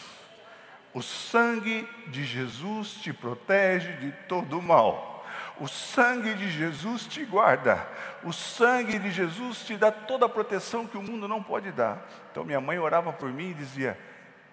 O 0.94 1.02
sangue 1.02 1.88
de 2.08 2.24
Jesus 2.24 2.94
te 2.94 3.12
protege 3.12 3.92
de 3.94 4.12
todo 4.28 4.62
mal. 4.62 5.17
O 5.60 5.68
sangue 5.68 6.34
de 6.36 6.50
Jesus 6.50 7.08
te 7.08 7.26
guarda. 7.26 7.88
O 8.24 8.32
sangue 8.32 9.00
de 9.00 9.12
Jesus 9.12 9.66
te 9.66 9.76
dá 9.76 9.92
toda 9.92 10.26
a 10.26 10.30
proteção 10.30 10.86
que 10.86 10.98
o 10.98 11.02
mundo 11.02 11.28
não 11.28 11.42
pode 11.42 11.72
dar. 11.72 12.06
Então 12.32 12.44
minha 12.44 12.62
mãe 12.62 12.78
orava 12.78 13.12
por 13.12 13.30
mim 13.30 13.52
e 13.52 13.54
dizia: 13.54 13.98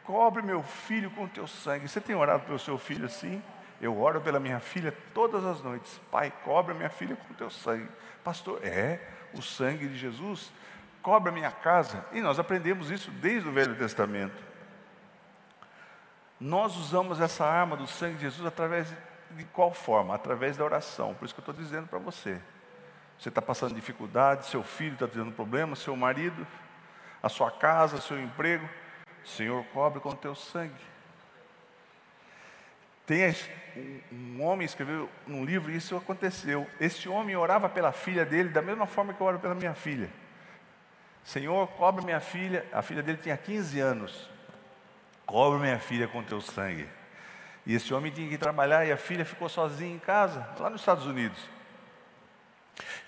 cobre 0.05 0.43
meu 0.43 0.63
filho 0.63 1.11
com 1.11 1.29
teu 1.29 1.47
sangue. 1.47 1.89
Você 1.89 2.01
tem 2.01 2.17
orado 2.17 2.45
pelo 2.45 2.59
seu 2.59 2.79
filho 2.79 3.07
assim? 3.07 3.43
Eu 3.81 4.01
oro 4.01 4.21
pela 4.21 4.41
minha 4.41 4.61
filha 4.61 4.97
todas 5.13 5.45
as 5.45 5.63
noites. 5.63 6.01
Pai, 6.11 6.33
cobre 6.45 6.75
minha 6.75 6.91
filha 6.91 7.17
com 7.17 7.35
teu 7.35 7.51
sangue. 7.51 7.89
Pastor, 8.23 8.65
é 8.65 9.01
o 9.35 9.43
sangue 9.43 9.89
de 9.89 9.99
Jesus 9.99 10.51
cobre 11.05 11.29
a 11.29 11.33
minha 11.33 11.51
casa. 11.53 12.03
E 12.13 12.21
nós 12.23 12.39
aprendemos 12.39 12.91
isso 12.91 13.11
desde 13.11 13.47
o 13.47 13.53
Velho 13.53 13.77
Testamento. 13.77 14.43
Nós 16.41 16.75
usamos 16.77 17.21
essa 17.21 17.45
arma 17.45 17.77
do 17.77 17.87
sangue 17.87 18.17
de 18.17 18.23
Jesus 18.23 18.45
através 18.47 18.91
de 19.37 19.45
qual 19.45 19.73
forma? 19.73 20.15
Através 20.15 20.57
da 20.57 20.65
oração. 20.65 21.15
Por 21.15 21.25
isso 21.25 21.35
que 21.35 21.41
eu 21.41 21.43
estou 21.43 21.55
dizendo 21.55 21.89
para 21.89 21.99
você. 21.99 22.41
Você 23.19 23.29
está 23.29 23.41
passando 23.41 23.75
dificuldade, 23.75 24.47
seu 24.47 24.63
filho 24.63 24.95
está 24.95 25.07
tendo 25.07 25.33
problema, 25.33 25.77
seu 25.77 25.97
marido, 25.97 26.47
a 27.23 27.29
sua 27.29 27.51
casa, 27.51 28.01
seu 28.01 28.21
emprego. 28.21 28.69
Senhor, 29.25 29.65
cobre 29.73 30.01
com 30.01 30.11
o 30.11 30.15
teu 30.15 30.35
sangue. 30.35 30.75
Tem 33.07 33.35
um 34.11 34.43
homem 34.43 34.65
escreveu 34.65 35.11
num 35.27 35.45
livro, 35.45 35.71
e 35.71 35.77
isso 35.77 35.97
aconteceu. 35.97 36.67
Esse 36.81 37.09
homem 37.09 37.37
orava 37.37 37.69
pela 37.69 37.93
filha 37.93 38.25
dele 38.25 38.49
da 38.49 38.63
mesma 38.63 38.87
forma 38.87 39.13
que 39.13 39.21
eu 39.21 39.27
oro 39.27 39.39
pela 39.39 39.55
minha 39.55 39.75
filha. 39.75 40.11
Senhor, 41.23 41.67
cobre 41.69 42.05
minha 42.05 42.21
filha. 42.21 42.67
A 42.73 42.83
filha 42.83 43.03
dele 43.03 43.19
tinha 43.19 43.37
15 43.37 43.81
anos. 43.81 44.31
Cobre 45.27 45.59
minha 45.59 45.79
filha 45.79 46.09
com 46.09 46.23
teu 46.23 46.41
sangue. 46.41 46.89
E 47.67 47.75
esse 47.75 47.95
homem 47.95 48.13
tinha 48.13 48.29
que 48.29 48.37
trabalhar 48.37 48.85
e 48.85 48.93
a 48.93 48.97
filha 48.97 49.25
ficou 49.25 49.49
sozinha 49.49 49.95
em 49.95 49.99
casa, 49.99 50.47
lá 50.59 50.69
nos 50.69 50.83
Estados 50.83 51.07
Unidos. 51.07 51.39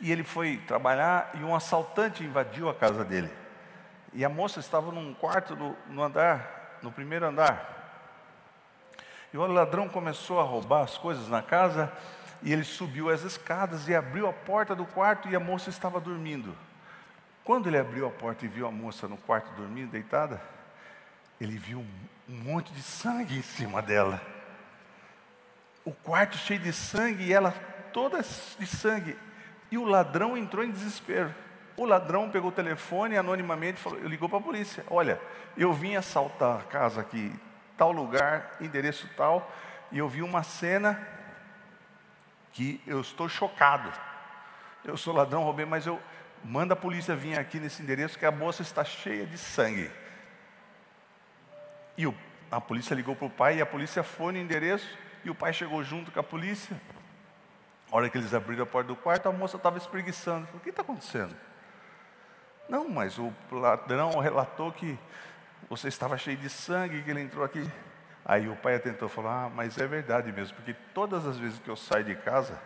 E 0.01 0.11
ele 0.11 0.25
foi 0.25 0.59
trabalhar 0.67 1.31
e 1.35 1.45
um 1.45 1.55
assaltante 1.55 2.25
invadiu 2.25 2.69
a 2.69 2.75
casa 2.75 3.05
dele. 3.05 3.31
E 4.13 4.25
a 4.25 4.29
moça 4.29 4.61
estava 4.61 4.91
num 4.91 5.13
quarto 5.13 5.55
no, 5.55 5.77
no 5.89 6.03
andar, 6.03 6.79
no 6.83 6.91
primeiro 6.91 7.27
andar. 7.27 7.75
E 9.33 9.37
o 9.37 9.47
ladrão 9.47 9.89
começou 9.89 10.41
a 10.41 10.43
roubar 10.43 10.85
as 10.85 10.97
coisas 10.97 11.29
na 11.29 11.43
casa 11.43 11.93
e 12.43 12.53
ele 12.53 12.65
subiu 12.65 13.11
as 13.11 13.23
escadas 13.23 13.89
e 13.89 13.95
abriu 13.95 14.27
a 14.27 14.33
porta 14.33 14.75
do 14.75 14.87
quarto 14.87 15.29
e 15.29 15.37
a 15.37 15.41
moça 15.41 15.69
estava 15.69 16.01
dormindo. 16.01 16.57
Quando 17.45 17.69
ele 17.69 17.79
abriu 17.79 18.07
a 18.07 18.11
porta 18.11 18.45
e 18.45 18.49
viu 18.49 18.67
a 18.67 18.71
moça 18.71 19.07
no 19.07 19.17
quarto 19.17 19.55
dormindo, 19.55 19.91
deitada, 19.91 20.41
ele 21.41 21.59
viu 21.59 21.81
um, 21.81 21.89
um 22.29 22.37
monte 22.37 22.73
de 22.73 22.83
sangue 22.83 23.37
em 23.37 23.43
cima 23.43 23.83
dela. 23.83 24.21
O 25.87 25.93
quarto 25.93 26.37
cheio 26.37 26.59
de 26.59 26.73
sangue 26.73 27.27
e 27.27 27.33
ela 27.33 27.53
toda 27.93 28.21
de 28.21 28.67
sangue. 28.67 29.17
E 29.71 29.79
o 29.79 29.85
ladrão 29.85 30.37
entrou 30.37 30.65
em 30.65 30.71
desespero. 30.73 31.33
O 31.77 31.85
ladrão 31.85 32.29
pegou 32.29 32.51
o 32.51 32.53
telefone 32.53 33.17
anonimamente 33.17 33.81
falou, 33.81 34.01
ligou 34.01 34.29
para 34.29 34.39
a 34.39 34.43
polícia. 34.43 34.85
Olha, 34.91 35.21
eu 35.57 35.73
vim 35.73 35.95
assaltar 35.95 36.59
a 36.59 36.63
casa 36.65 37.01
aqui, 37.01 37.33
tal 37.77 37.93
lugar, 37.93 38.57
endereço 38.61 39.09
tal, 39.17 39.49
e 39.93 39.99
eu 39.99 40.09
vi 40.09 40.23
uma 40.23 40.43
cena 40.43 41.07
que 42.53 42.83
eu 42.85 43.01
estou 43.01 43.29
chocado. 43.29 43.93
Eu 44.85 44.97
sou 44.97 45.15
ladrão, 45.15 45.45
roubei, 45.45 45.67
mas 45.67 45.87
eu 45.87 46.03
manda 46.43 46.75
a 46.75 46.77
polícia 46.77 47.15
vir 47.15 47.39
aqui 47.39 47.61
nesse 47.61 47.81
endereço 47.81 48.19
que 48.19 48.27
a 48.27 48.33
moça 48.33 48.63
está 48.63 48.85
cheia 48.85 49.25
de 49.25 49.39
sangue. 49.39 49.89
E 51.97 52.09
o, 52.09 52.15
a 52.51 52.61
polícia 52.61 52.93
ligou 52.93 53.15
para 53.15 53.27
o 53.27 53.31
pai 53.31 53.59
e 53.59 53.63
a 53.63 53.67
polícia 53.67 54.03
foi 54.03 54.33
no 54.33 54.39
endereço 54.41 55.06
e 55.27 55.31
o 55.31 55.35
pai 55.35 55.53
chegou 55.53 55.83
junto 55.83 56.13
com 56.13 56.21
a 56.21 56.23
polícia. 56.23 56.81
A 57.91 57.97
hora 57.97 58.09
que 58.09 58.17
eles 58.17 58.33
abriram 58.33 58.63
a 58.63 58.67
porta 58.67 58.89
do 58.89 58.97
quarto, 58.97 59.29
a 59.29 59.33
moça 59.33 59.57
estava 59.57 59.77
espreguiçando. 59.77 60.47
Falei, 60.47 60.61
o 60.61 60.63
que 60.63 60.71
está 60.71 60.83
acontecendo? 60.83 61.35
Não, 62.69 62.89
mas 62.89 63.19
o 63.19 63.33
ladrão 63.51 64.19
relatou 64.21 64.71
que 64.73 64.99
você 65.69 65.89
estava 65.89 66.17
cheio 66.17 66.37
de 66.37 66.49
sangue, 66.49 67.03
que 67.03 67.11
ele 67.11 67.21
entrou 67.21 67.45
aqui. 67.45 67.69
Aí 68.25 68.49
o 68.49 68.57
pai 68.57 68.77
atentou 68.77 69.09
e 69.09 69.11
falou: 69.11 69.31
Ah, 69.31 69.51
mas 69.53 69.79
é 69.79 69.87
verdade 69.87 70.33
mesmo, 70.33 70.57
porque 70.57 70.75
todas 70.95 71.27
as 71.27 71.39
vezes 71.39 71.59
que 71.59 71.69
eu 71.69 71.77
saio 71.77 72.05
de 72.05 72.17
casa, 72.17 72.61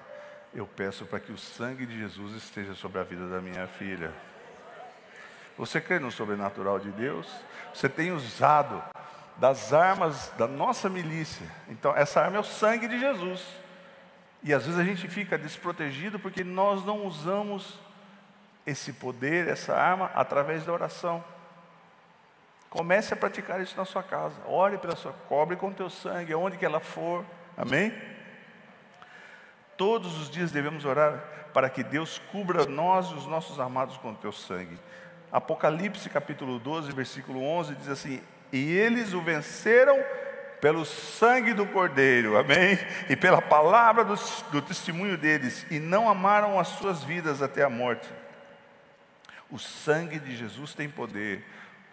eu 0.54 0.66
peço 0.66 1.04
para 1.04 1.20
que 1.20 1.32
o 1.32 1.38
sangue 1.38 1.86
de 1.86 1.98
Jesus 1.98 2.34
esteja 2.34 2.74
sobre 2.74 2.98
a 2.98 3.04
vida 3.04 3.28
da 3.28 3.40
minha 3.40 3.66
filha. 3.66 4.12
Você 5.56 5.80
crê 5.80 5.98
no 5.98 6.10
sobrenatural 6.10 6.78
de 6.78 6.90
Deus? 6.90 7.26
Você 7.74 7.88
tem 7.88 8.10
usado 8.12 8.82
das 9.40 9.72
armas 9.72 10.30
da 10.36 10.46
nossa 10.46 10.90
milícia. 10.90 11.46
Então, 11.66 11.96
essa 11.96 12.20
arma 12.20 12.36
é 12.36 12.40
o 12.40 12.44
sangue 12.44 12.86
de 12.86 13.00
Jesus. 13.00 13.42
E 14.42 14.52
às 14.52 14.66
vezes 14.66 14.78
a 14.78 14.84
gente 14.84 15.08
fica 15.08 15.38
desprotegido 15.38 16.18
porque 16.18 16.44
nós 16.44 16.84
não 16.84 17.06
usamos 17.06 17.80
esse 18.66 18.92
poder, 18.92 19.48
essa 19.48 19.74
arma, 19.74 20.10
através 20.14 20.64
da 20.64 20.72
oração. 20.72 21.24
Comece 22.68 23.14
a 23.14 23.16
praticar 23.16 23.62
isso 23.62 23.74
na 23.78 23.86
sua 23.86 24.02
casa. 24.02 24.36
Ore 24.46 24.76
pela 24.76 24.94
sua, 24.94 25.14
cobre 25.26 25.56
com 25.56 25.72
teu 25.72 25.88
sangue, 25.88 26.34
aonde 26.34 26.58
que 26.58 26.64
ela 26.64 26.78
for. 26.78 27.24
Amém? 27.56 27.92
Todos 29.74 30.20
os 30.20 30.28
dias 30.28 30.52
devemos 30.52 30.84
orar 30.84 31.18
para 31.54 31.70
que 31.70 31.82
Deus 31.82 32.18
cubra 32.30 32.66
nós 32.66 33.06
e 33.06 33.14
os 33.14 33.26
nossos 33.26 33.58
amados 33.58 33.96
com 33.96 34.12
o 34.12 34.16
teu 34.16 34.32
sangue. 34.32 34.78
Apocalipse 35.32 36.10
capítulo 36.10 36.58
12, 36.58 36.92
versículo 36.92 37.42
11 37.42 37.74
diz 37.76 37.88
assim: 37.88 38.22
E 38.52 38.76
eles 38.76 39.12
o 39.12 39.20
venceram 39.20 40.02
pelo 40.60 40.84
sangue 40.84 41.54
do 41.54 41.66
Cordeiro, 41.66 42.36
amém? 42.36 42.78
E 43.08 43.16
pela 43.16 43.40
palavra 43.40 44.04
do, 44.04 44.14
do 44.50 44.60
testemunho 44.60 45.16
deles, 45.16 45.66
e 45.70 45.78
não 45.78 46.08
amaram 46.08 46.58
as 46.58 46.68
suas 46.68 47.02
vidas 47.02 47.40
até 47.40 47.62
a 47.62 47.70
morte. 47.70 48.08
O 49.50 49.58
sangue 49.58 50.18
de 50.18 50.36
Jesus 50.36 50.74
tem 50.74 50.88
poder. 50.88 51.44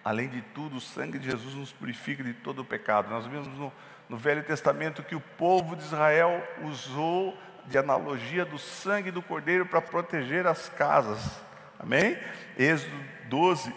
Além 0.03 0.29
de 0.29 0.41
tudo, 0.41 0.77
o 0.77 0.81
sangue 0.81 1.17
de 1.17 1.29
Jesus 1.29 1.53
nos 1.55 1.71
purifica 1.71 2.23
de 2.23 2.33
todo 2.33 2.59
o 2.59 2.65
pecado. 2.65 3.09
Nós 3.09 3.25
vimos 3.25 3.47
no, 3.47 3.73
no 4.07 4.17
Velho 4.17 4.43
Testamento 4.43 5.03
que 5.03 5.15
o 5.15 5.19
povo 5.19 5.75
de 5.75 5.83
Israel 5.83 6.45
usou 6.63 7.37
de 7.65 7.77
analogia 7.77 8.45
do 8.45 8.57
sangue 8.57 9.11
do 9.11 9.21
cordeiro 9.21 9.65
para 9.65 9.81
proteger 9.81 10.47
as 10.47 10.69
casas. 10.69 11.19
Amém? 11.79 12.17
Êxodo 12.57 12.95
12, 13.25 13.73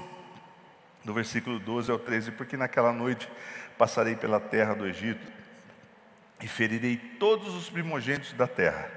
do 1.04 1.14
versículo 1.14 1.58
12 1.58 1.90
ao 1.90 1.98
13, 1.98 2.32
porque 2.32 2.56
naquela 2.56 2.92
noite 2.92 3.28
passarei 3.78 4.14
pela 4.14 4.40
terra 4.40 4.74
do 4.74 4.86
Egito 4.86 5.26
e 6.42 6.48
ferirei 6.48 6.96
todos 6.96 7.54
os 7.54 7.68
primogênitos 7.68 8.32
da 8.32 8.46
terra 8.46 8.90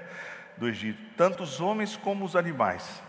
do 0.56 0.68
Egito, 0.68 1.00
tanto 1.16 1.42
os 1.42 1.60
homens 1.60 1.96
como 1.96 2.24
os 2.24 2.36
animais. 2.36 3.02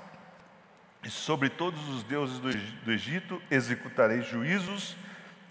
E 1.03 1.09
sobre 1.09 1.49
todos 1.49 1.87
os 1.89 2.03
deuses 2.03 2.39
do 2.39 2.91
Egito 2.91 3.41
executarei 3.51 4.21
juízos, 4.21 4.95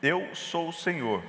eu 0.02 0.34
sou 0.34 0.68
o 0.68 0.72
Senhor 0.72 1.22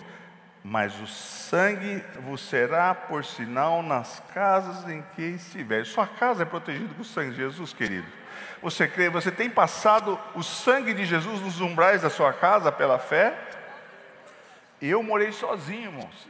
mas 0.67 0.99
o 0.99 1.05
sangue 1.05 2.03
vos 2.21 2.41
será 2.41 2.95
por 2.95 3.23
sinal 3.23 3.83
nas 3.83 4.19
casas 4.33 4.89
em 4.89 5.03
que 5.15 5.21
estiver. 5.21 5.85
Sua 5.85 6.07
casa 6.07 6.41
é 6.41 6.45
protegida 6.45 6.91
com 6.95 7.03
sangue 7.03 7.29
de 7.29 7.37
Jesus, 7.37 7.71
querido. 7.71 8.07
Você 8.65 8.87
crê, 8.87 9.11
você 9.11 9.29
tem 9.29 9.47
passado 9.47 10.19
o 10.33 10.41
sangue 10.41 10.91
de 10.91 11.05
Jesus 11.05 11.39
nos 11.39 11.61
umbrais 11.61 12.01
da 12.01 12.09
sua 12.09 12.33
casa 12.33 12.71
pela 12.71 12.97
fé? 12.97 13.37
Eu 14.81 15.03
morei 15.03 15.31
sozinho, 15.31 15.91
irmãos. 15.91 16.27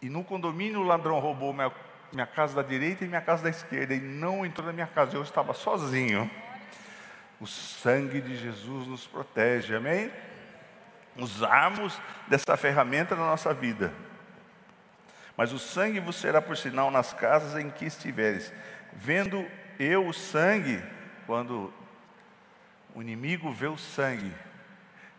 E 0.00 0.08
no 0.08 0.24
condomínio 0.24 0.80
o 0.80 0.84
ladrão 0.84 1.18
roubou 1.18 1.52
minha, 1.52 1.70
minha 2.10 2.26
casa 2.26 2.54
da 2.54 2.62
direita 2.66 3.04
e 3.04 3.08
minha 3.08 3.20
casa 3.20 3.42
da 3.42 3.50
esquerda 3.50 3.94
e 3.94 4.00
não 4.00 4.46
entrou 4.46 4.66
na 4.66 4.72
minha 4.72 4.86
casa. 4.86 5.14
Eu 5.14 5.22
estava 5.22 5.52
sozinho. 5.52 6.30
O 7.38 7.46
sangue 7.46 8.22
de 8.22 8.34
Jesus 8.34 8.86
nos 8.86 9.06
protege, 9.06 9.76
amém? 9.76 10.10
usarmos 11.14 12.00
dessa 12.26 12.56
ferramenta 12.56 13.14
na 13.14 13.26
nossa 13.26 13.52
vida. 13.52 13.92
Mas 15.36 15.52
o 15.52 15.58
sangue 15.58 16.00
vos 16.00 16.16
será 16.16 16.40
por 16.40 16.56
sinal 16.56 16.90
nas 16.90 17.12
casas 17.12 17.62
em 17.62 17.68
que 17.68 17.84
estiveres. 17.84 18.50
Vendo 18.94 19.46
eu 19.78 20.06
o 20.06 20.12
sangue, 20.12 20.82
quando 21.26 21.72
o 22.94 23.02
inimigo 23.02 23.50
vê 23.52 23.66
o 23.66 23.78
sangue, 23.78 24.32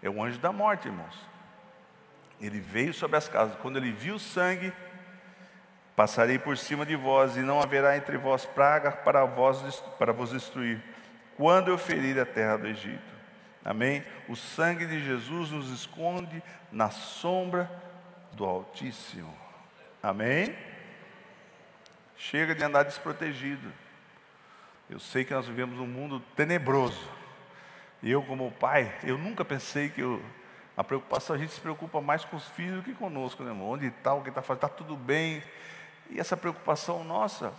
é 0.02 0.10
o 0.10 0.24
anjo 0.24 0.40
da 0.40 0.52
morte, 0.52 0.88
irmãos. 0.88 1.28
Ele 2.42 2.60
veio 2.60 2.94
sobre 2.94 3.18
as 3.18 3.28
casas. 3.28 3.56
Quando 3.62 3.78
ele 3.78 3.92
viu 3.92 4.16
o 4.16 4.20
sangue, 4.20 4.74
passarei 5.96 6.40
por 6.40 6.58
cima 6.58 6.86
de 6.86 6.96
vós, 6.96 7.36
e 7.38 7.42
não 7.42 7.62
haverá 7.62 7.98
entre 7.98 8.18
vós 8.18 8.46
praga 8.46 8.92
para 8.92 9.26
vós, 9.26 9.82
para 9.98 10.14
vos 10.14 10.32
destruir, 10.32 10.82
quando 11.36 11.70
eu 11.70 11.78
ferir 11.78 12.20
a 12.20 12.26
terra 12.26 12.58
do 12.58 12.68
Egito. 12.68 13.20
Amém? 13.64 14.04
O 14.28 14.36
sangue 14.36 14.86
de 14.86 15.04
Jesus 15.04 15.52
nos 15.52 15.70
esconde 15.70 16.42
na 16.72 16.90
sombra 16.90 17.70
do 18.32 18.46
Altíssimo. 18.46 19.36
Amém? 20.02 20.56
Chega 22.16 22.56
de 22.56 22.64
andar 22.64 22.84
desprotegido. 22.84 23.72
Eu 24.90 25.00
sei 25.00 25.24
que 25.24 25.34
nós 25.34 25.48
vivemos 25.48 25.80
um 25.80 25.88
mundo 25.88 26.20
tenebroso. 26.36 27.00
E 28.02 28.10
eu, 28.10 28.24
como 28.24 28.52
pai, 28.52 28.94
eu 29.04 29.18
nunca 29.18 29.46
pensei 29.46 29.90
que 29.90 30.02
eu, 30.02 30.24
a 30.76 30.84
preocupação, 30.84 31.36
a 31.36 31.40
gente 31.40 31.54
se 31.54 31.62
preocupa 31.62 32.02
mais 32.02 32.26
com 32.26 32.38
os 32.38 32.48
filhos 32.50 32.78
do 32.78 32.84
que 32.84 32.94
conosco, 32.94 33.44
né, 33.44 33.52
irmão? 33.52 33.70
Onde 33.70 33.88
está, 33.88 34.14
o 34.14 34.22
que 34.22 34.30
está 34.30 34.42
fazendo, 34.42 34.66
está 34.66 34.70
tudo 34.70 34.96
bem. 34.96 35.44
E 36.10 36.20
essa 36.20 36.36
preocupação 36.36 37.04
nossa 37.04 37.54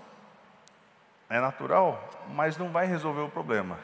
é 1.28 1.40
natural, 1.40 2.26
mas 2.34 2.56
não 2.58 2.70
vai 2.70 2.86
resolver 2.86 3.20
o 3.20 3.28
problema 3.28 3.78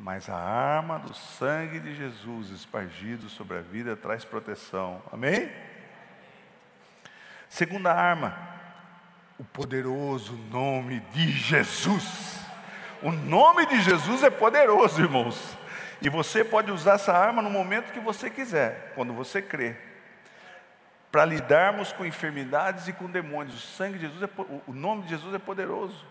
mas 0.00 0.28
a 0.28 0.36
arma 0.36 0.98
do 0.98 1.12
sangue 1.12 1.80
de 1.80 1.94
Jesus 1.94 2.50
espargido 2.50 3.28
sobre 3.28 3.58
a 3.58 3.60
vida 3.60 3.96
traz 3.96 4.24
proteção. 4.24 5.02
Amém? 5.12 5.50
Segunda 7.48 7.92
arma, 7.92 8.57
o 9.38 9.44
poderoso 9.44 10.32
nome 10.50 11.00
de 11.12 11.30
Jesus. 11.30 12.40
O 13.00 13.12
nome 13.12 13.64
de 13.66 13.80
Jesus 13.80 14.24
é 14.24 14.30
poderoso, 14.30 15.00
irmãos. 15.00 15.56
E 16.02 16.08
você 16.08 16.44
pode 16.44 16.70
usar 16.72 16.94
essa 16.94 17.12
arma 17.12 17.40
no 17.40 17.50
momento 17.50 17.92
que 17.92 18.00
você 18.00 18.28
quiser, 18.28 18.92
quando 18.94 19.12
você 19.12 19.40
crê. 19.40 19.76
para 21.10 21.24
lidarmos 21.24 21.90
com 21.90 22.04
enfermidades 22.04 22.86
e 22.86 22.92
com 22.92 23.06
demônios. 23.06 23.54
O 23.54 23.66
sangue 23.76 23.98
de 23.98 24.06
Jesus, 24.06 24.22
é, 24.22 24.28
o 24.66 24.74
nome 24.74 25.04
de 25.04 25.10
Jesus 25.10 25.34
é 25.34 25.38
poderoso. 25.38 26.04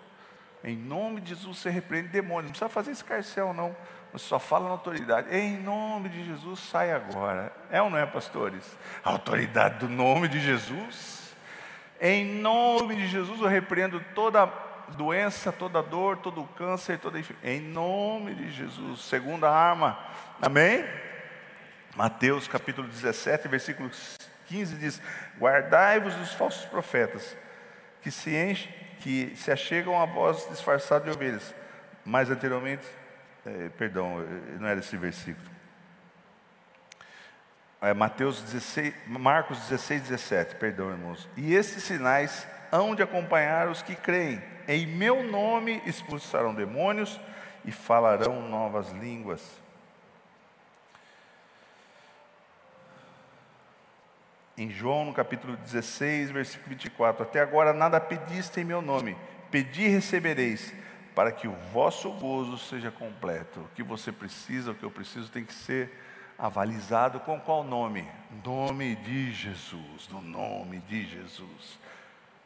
Em 0.63 0.75
nome 0.75 1.21
de 1.21 1.29
Jesus 1.29 1.59
você 1.59 1.69
repreende 1.69 2.07
demônios. 2.07 2.45
Não 2.45 2.51
precisa 2.51 2.69
fazer 2.69 2.91
escarcel, 2.91 3.53
não. 3.53 3.75
Você 4.11 4.25
só 4.25 4.39
fala 4.39 4.65
na 4.65 4.71
autoridade. 4.71 5.29
Em 5.35 5.57
nome 5.57 6.09
de 6.09 6.25
Jesus, 6.25 6.59
sai 6.61 6.91
agora. 6.91 7.53
É 7.69 7.79
ou 7.81 7.89
não 7.89 7.97
é, 7.97 8.05
pastores? 8.05 8.63
A 9.03 9.11
autoridade 9.11 9.79
do 9.79 9.89
nome 9.89 10.27
de 10.27 10.39
Jesus. 10.39 11.16
Em 11.99 12.25
nome 12.25 12.95
de 12.95 13.07
Jesus, 13.07 13.41
eu 13.41 13.47
repreendo 13.47 13.99
toda 14.13 14.45
doença, 14.95 15.51
toda 15.51 15.81
dor, 15.81 16.17
todo 16.17 16.43
câncer, 16.55 16.99
toda 16.99 17.19
Em 17.43 17.59
nome 17.59 18.35
de 18.35 18.51
Jesus, 18.51 19.01
segunda 19.01 19.49
arma. 19.49 19.97
Amém? 20.41 20.85
Mateus 21.95 22.47
capítulo 22.47 22.87
17, 22.87 23.47
versículo 23.47 23.89
15 24.47 24.75
diz: 24.75 25.01
Guardai-vos 25.39 26.13
dos 26.15 26.33
falsos 26.33 26.65
profetas, 26.65 27.35
que 28.01 28.11
se 28.11 28.35
enchem, 28.35 28.71
que 28.99 29.35
se 29.35 29.51
achegam 29.51 29.99
a 29.99 30.05
voz 30.05 30.47
disfarçada 30.49 31.05
de 31.05 31.09
ovelhas. 31.09 31.53
Mais 32.05 32.29
anteriormente, 32.29 32.85
é, 33.45 33.69
perdão, 33.69 34.21
eh, 34.21 34.57
não 34.59 34.67
era 34.67 34.79
esse 34.79 34.95
versículo. 34.95 35.56
É 37.79 37.93
Mateus 37.93 38.41
16, 38.41 38.93
Marcos 39.05 39.59
16, 39.67 40.01
17, 40.03 40.55
perdão, 40.55 40.89
irmãos. 40.89 41.29
E 41.37 41.53
esses 41.53 41.83
sinais 41.83 42.47
hão 42.71 42.95
de 42.95 43.03
acompanhar 43.03 43.67
os 43.67 43.81
que 43.83 43.95
creem. 43.95 44.41
Em 44.67 44.87
meu 44.87 45.23
nome 45.23 45.81
expulsarão 45.85 46.55
demônios 46.55 47.19
e 47.63 47.71
falarão 47.71 48.41
novas 48.49 48.91
línguas. 48.91 49.41
Em 54.57 54.71
João, 54.71 55.05
no 55.05 55.13
capítulo 55.13 55.55
16, 55.55 56.31
versículo 56.31 56.69
24: 56.69 57.21
Até 57.21 57.41
agora 57.41 57.73
nada 57.73 57.99
pediste 57.99 58.59
em 58.59 58.65
meu 58.65 58.81
nome, 58.81 59.15
pedi 59.51 59.83
e 59.83 59.89
recebereis, 59.89 60.73
para 61.13 61.31
que 61.31 61.47
o 61.47 61.55
vosso 61.71 62.11
gozo 62.13 62.57
seja 62.57 62.89
completo. 62.89 63.59
O 63.59 63.69
que 63.75 63.83
você 63.83 64.11
precisa, 64.11 64.71
o 64.71 64.75
que 64.75 64.83
eu 64.83 64.89
preciso, 64.89 65.31
tem 65.31 65.45
que 65.45 65.53
ser 65.53 65.91
avalizado 66.37 67.19
com 67.21 67.39
qual 67.39 67.63
nome? 67.63 68.07
Nome 68.43 68.95
de 68.95 69.31
Jesus, 69.31 70.07
no 70.11 70.21
nome 70.21 70.79
de 70.79 71.05
Jesus. 71.05 71.79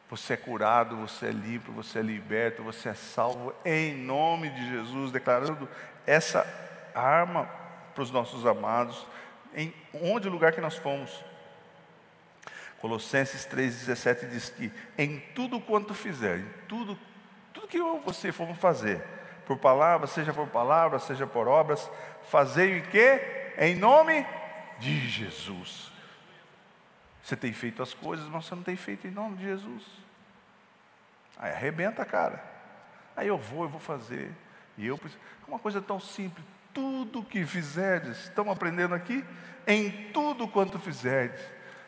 Você 0.08 0.34
é 0.34 0.36
curado, 0.36 0.96
você 0.96 1.26
é 1.26 1.30
livre, 1.30 1.70
você 1.72 1.98
é 1.98 2.02
liberto, 2.02 2.62
você 2.62 2.90
é 2.90 2.94
salvo 2.94 3.54
em 3.64 3.94
nome 3.94 4.50
de 4.50 4.70
Jesus, 4.70 5.10
declarando 5.10 5.68
essa 6.06 6.46
arma 6.94 7.48
para 7.94 8.02
os 8.02 8.10
nossos 8.10 8.46
amados, 8.46 9.06
em 9.54 9.72
onde 10.02 10.28
lugar 10.28 10.52
que 10.52 10.60
nós 10.60 10.76
fomos. 10.76 11.22
Colossenses 12.80 13.46
3,17 13.46 14.28
diz 14.28 14.50
que 14.50 14.72
em 14.98 15.20
tudo 15.34 15.60
quanto 15.60 15.94
fizer, 15.94 16.38
em 16.38 16.48
tudo, 16.66 16.98
tudo 17.52 17.68
que 17.68 17.78
eu 17.78 18.00
você 18.00 18.32
for 18.32 18.52
fazer, 18.56 19.02
por 19.46 19.56
palavras, 19.58 20.10
seja 20.10 20.32
por 20.32 20.48
palavras, 20.48 21.04
seja 21.04 21.26
por 21.26 21.46
obras, 21.46 21.90
fazei 22.24 22.78
em 22.78 22.82
quê? 22.82 23.41
Em 23.58 23.74
nome 23.74 24.26
de 24.78 25.08
Jesus. 25.08 25.92
Você 27.22 27.36
tem 27.36 27.52
feito 27.52 27.82
as 27.82 27.94
coisas, 27.94 28.26
mas 28.28 28.44
você 28.44 28.54
não 28.54 28.62
tem 28.62 28.76
feito 28.76 29.06
em 29.06 29.10
nome 29.10 29.36
de 29.36 29.44
Jesus. 29.44 29.84
Aí 31.36 31.52
arrebenta, 31.52 32.04
cara. 32.04 32.42
Aí 33.16 33.28
eu 33.28 33.38
vou, 33.38 33.64
eu 33.64 33.68
vou 33.68 33.80
fazer. 33.80 34.32
E 34.76 34.86
eu 34.86 34.98
preciso. 34.98 35.22
Uma 35.46 35.58
coisa 35.58 35.80
tão 35.80 36.00
simples. 36.00 36.44
Tudo 36.74 37.22
que 37.22 37.44
fizerdes, 37.44 38.24
estamos 38.24 38.52
aprendendo 38.52 38.94
aqui? 38.94 39.24
Em 39.66 40.10
tudo 40.12 40.48
quanto 40.48 40.78
fizerdes. 40.78 41.40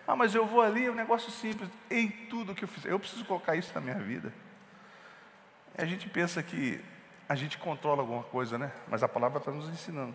Ah, 0.07 0.15
mas 0.15 0.35
eu 0.35 0.47
vou 0.47 0.61
ali, 0.61 0.87
é 0.87 0.91
um 0.91 0.95
negócio 0.95 1.31
simples. 1.31 1.69
Em 1.91 2.09
tudo 2.09 2.55
que 2.55 2.65
eu 2.65 2.69
fizer. 2.69 2.91
Eu 2.91 3.01
preciso 3.01 3.25
colocar 3.25 3.57
isso 3.57 3.73
na 3.75 3.81
minha 3.81 3.99
vida. 3.99 4.33
A 5.77 5.85
gente 5.85 6.09
pensa 6.09 6.43
que 6.43 6.81
a 7.29 7.35
gente 7.35 7.59
controla 7.59 8.03
alguma 8.03 8.23
coisa, 8.23 8.59
né? 8.59 8.71
Mas 8.87 9.03
a 9.03 9.09
palavra 9.09 9.39
está 9.39 9.51
nos 9.51 9.69
ensinando. 9.69 10.15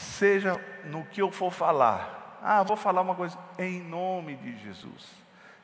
Seja 0.00 0.58
no 0.84 1.04
que 1.04 1.20
eu 1.20 1.30
for 1.30 1.52
falar. 1.52 2.38
Ah, 2.42 2.62
vou 2.62 2.76
falar 2.76 3.02
uma 3.02 3.14
coisa 3.14 3.38
em 3.58 3.82
nome 3.82 4.36
de 4.36 4.58
Jesus 4.58 5.20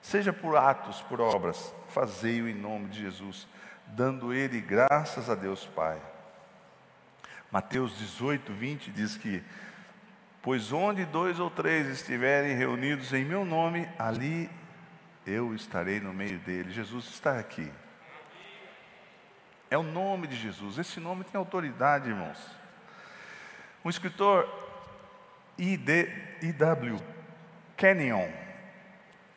seja 0.07 0.33
por 0.33 0.57
atos, 0.57 1.03
por 1.03 1.21
obras, 1.21 1.75
fazei-o 1.89 2.49
em 2.49 2.55
nome 2.55 2.87
de 2.87 3.01
Jesus, 3.01 3.49
dando 3.89 4.33
ele 4.33 4.61
graças 4.61 5.29
a 5.29 5.35
Deus 5.35 5.67
Pai. 5.67 6.01
Mateus 7.51 7.99
18, 7.99 8.53
20 8.53 8.93
diz 8.93 9.17
que: 9.17 9.43
Pois 10.41 10.71
onde 10.71 11.05
dois 11.05 11.41
ou 11.41 11.51
três 11.51 11.89
estiverem 11.89 12.55
reunidos 12.55 13.13
em 13.13 13.25
meu 13.25 13.45
nome, 13.45 13.89
ali 13.99 14.49
eu 15.27 15.53
estarei 15.57 15.99
no 15.99 16.15
meio 16.15 16.39
deles. 16.39 16.73
Jesus 16.73 17.07
está 17.07 17.37
aqui. 17.41 17.69
É 19.69 19.77
o 19.77 19.83
nome 19.83 20.29
de 20.29 20.37
Jesus. 20.37 20.79
Esse 20.79 21.01
nome 21.01 21.25
tem 21.25 21.37
autoridade, 21.37 22.09
irmãos. 22.09 22.39
O 23.87 23.89
escritor 23.89 24.49
I.W. 25.57 26.99
Kenyon, 27.77 28.29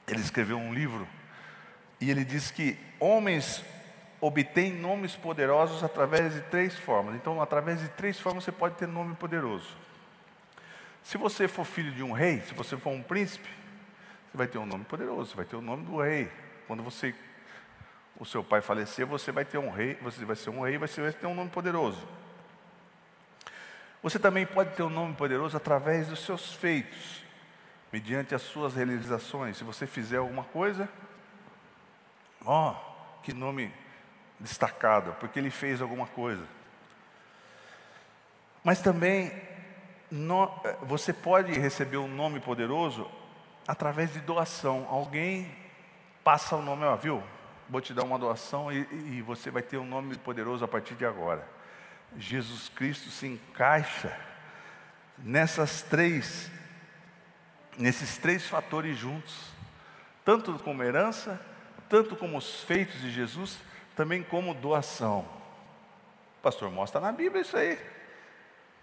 ele 0.08 0.22
escreveu 0.22 0.58
um 0.58 0.74
livro 0.74 1.08
e 2.02 2.10
ele 2.10 2.26
diz 2.26 2.50
que 2.50 2.76
homens 3.00 3.64
obtêm 4.20 4.74
nomes 4.74 5.16
poderosos 5.16 5.84
através 5.84 6.34
de 6.34 6.42
três 6.42 6.74
formas. 6.74 7.14
Então, 7.14 7.40
através 7.40 7.80
de 7.80 7.90
três 7.90 8.20
formas 8.20 8.44
você 8.44 8.52
pode 8.52 8.74
ter 8.74 8.88
nome 8.88 9.14
poderoso. 9.14 9.78
Se 11.04 11.16
você 11.16 11.48
for 11.48 11.64
filho 11.64 11.92
de 11.92 12.02
um 12.02 12.12
rei, 12.12 12.42
se 12.42 12.56
você 12.56 12.76
for 12.76 12.90
um 12.90 13.04
príncipe, 13.04 13.50
você 14.32 14.38
vai 14.38 14.48
ter 14.48 14.58
um 14.58 14.66
nome 14.66 14.84
poderoso, 14.84 15.30
você 15.30 15.36
vai 15.36 15.46
ter 15.46 15.58
o 15.58 15.62
nome 15.62 15.86
do 15.86 16.02
rei. 16.02 16.28
Quando 16.66 16.82
você 16.82 17.14
o 18.20 18.26
seu 18.26 18.44
pai 18.44 18.62
falecer, 18.62 19.06
você 19.06 19.32
vai 19.32 19.46
ter 19.46 19.60
um 19.60 19.70
rei, 19.70 19.96
você 20.02 20.26
vai 20.26 20.36
ser 20.36 20.50
um 20.50 20.62
rei, 20.62 20.80
você 20.80 21.04
vai 21.04 21.14
ter 21.14 21.28
um 21.28 21.36
nome 21.36 21.52
poderoso. 21.52 22.02
Você 24.02 24.18
também 24.18 24.46
pode 24.46 24.76
ter 24.76 24.84
um 24.84 24.90
nome 24.90 25.14
poderoso 25.16 25.58
através 25.58 26.08
dos 26.08 26.24
seus 26.24 26.54
feitos 26.54 27.24
mediante 27.92 28.34
as 28.34 28.42
suas 28.42 28.76
realizações. 28.76 29.58
Se 29.58 29.64
você 29.64 29.86
fizer 29.86 30.18
alguma 30.18 30.44
coisa, 30.44 30.88
ó, 32.46 32.72
oh, 32.72 33.22
que 33.22 33.34
nome 33.34 33.74
destacado, 34.40 35.16
porque 35.20 35.40
ele 35.40 35.50
fez 35.50 35.82
alguma 35.82 36.08
coisa. 36.08 36.44
Mas 38.64 38.82
também 38.82 39.32
no, 40.10 40.50
você 40.84 41.12
pode 41.12 41.52
receber 41.54 41.98
um 41.98 42.08
nome 42.08 42.40
poderoso 42.40 43.10
através 43.68 44.14
de 44.14 44.20
doação. 44.20 44.88
Alguém 44.90 45.52
passa 46.24 46.56
o 46.56 46.62
nome, 46.62 46.86
ó, 46.86 46.96
viu? 46.96 47.22
Vou 47.68 47.82
te 47.82 47.94
dar 47.94 48.04
uma 48.04 48.18
doação 48.18 48.72
e, 48.72 48.88
e 48.92 49.22
você 49.22 49.52
vai 49.52 49.62
ter 49.62 49.78
um 49.78 49.86
nome 49.86 50.18
poderoso 50.18 50.64
a 50.64 50.68
partir 50.68 50.96
de 50.96 51.06
agora. 51.06 51.59
Jesus 52.18 52.70
Cristo 52.70 53.10
se 53.10 53.28
encaixa 53.28 54.16
nessas 55.18 55.82
três 55.82 56.52
nesses 57.80 58.18
três 58.18 58.46
fatores 58.46 58.98
juntos, 58.98 59.34
tanto 60.26 60.60
como 60.60 60.84
herança, 60.84 61.40
tanto 61.88 62.16
como 62.16 62.38
os 62.38 62.62
feitos 62.62 63.00
de 63.00 63.10
Jesus, 63.10 63.58
também 63.96 64.22
como 64.22 64.54
doação. 64.54 65.26
Pastor, 66.42 66.70
mostra 66.70 67.00
na 67.00 67.12
Bíblia 67.12 67.42
isso 67.42 67.56
aí. 67.56 67.76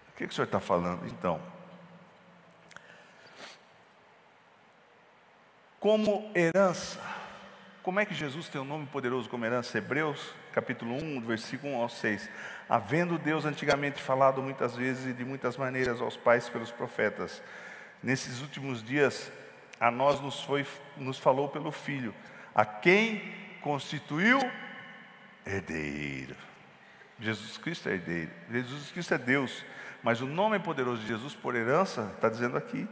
O 0.08 0.12
que, 0.16 0.26
que 0.26 0.32
o 0.32 0.34
senhor 0.34 0.46
está 0.46 0.58
falando 0.58 1.06
então? 1.06 1.40
Como 5.78 6.32
herança, 6.34 6.98
como 7.86 8.00
é 8.00 8.04
que 8.04 8.14
Jesus 8.14 8.48
tem 8.48 8.60
um 8.60 8.64
nome 8.64 8.84
poderoso 8.86 9.28
como 9.28 9.44
herança? 9.44 9.78
Hebreus, 9.78 10.34
capítulo 10.50 10.96
1, 11.00 11.20
versículo 11.20 11.72
1 11.74 11.82
ao 11.82 11.88
6. 11.88 12.28
Havendo 12.68 13.16
Deus 13.16 13.44
antigamente 13.44 14.02
falado 14.02 14.42
muitas 14.42 14.74
vezes 14.74 15.06
e 15.06 15.12
de 15.12 15.24
muitas 15.24 15.56
maneiras 15.56 16.00
aos 16.00 16.16
pais 16.16 16.48
pelos 16.48 16.72
profetas, 16.72 17.40
nesses 18.02 18.40
últimos 18.40 18.82
dias, 18.82 19.30
a 19.78 19.88
nós 19.88 20.20
nos, 20.20 20.42
foi, 20.42 20.66
nos 20.96 21.20
falou 21.20 21.48
pelo 21.48 21.70
Filho, 21.70 22.12
a 22.52 22.64
quem 22.64 23.22
constituiu 23.60 24.40
herdeiro. 25.46 26.34
Jesus 27.20 27.56
Cristo 27.56 27.88
é 27.88 27.92
herdeiro, 27.92 28.32
Jesus 28.50 28.90
Cristo 28.90 29.14
é 29.14 29.18
Deus, 29.18 29.64
mas 30.02 30.20
o 30.20 30.26
nome 30.26 30.58
poderoso 30.58 31.02
de 31.02 31.06
Jesus 31.06 31.36
por 31.36 31.54
herança, 31.54 32.10
está 32.16 32.28
dizendo 32.28 32.56
aqui, 32.56 32.88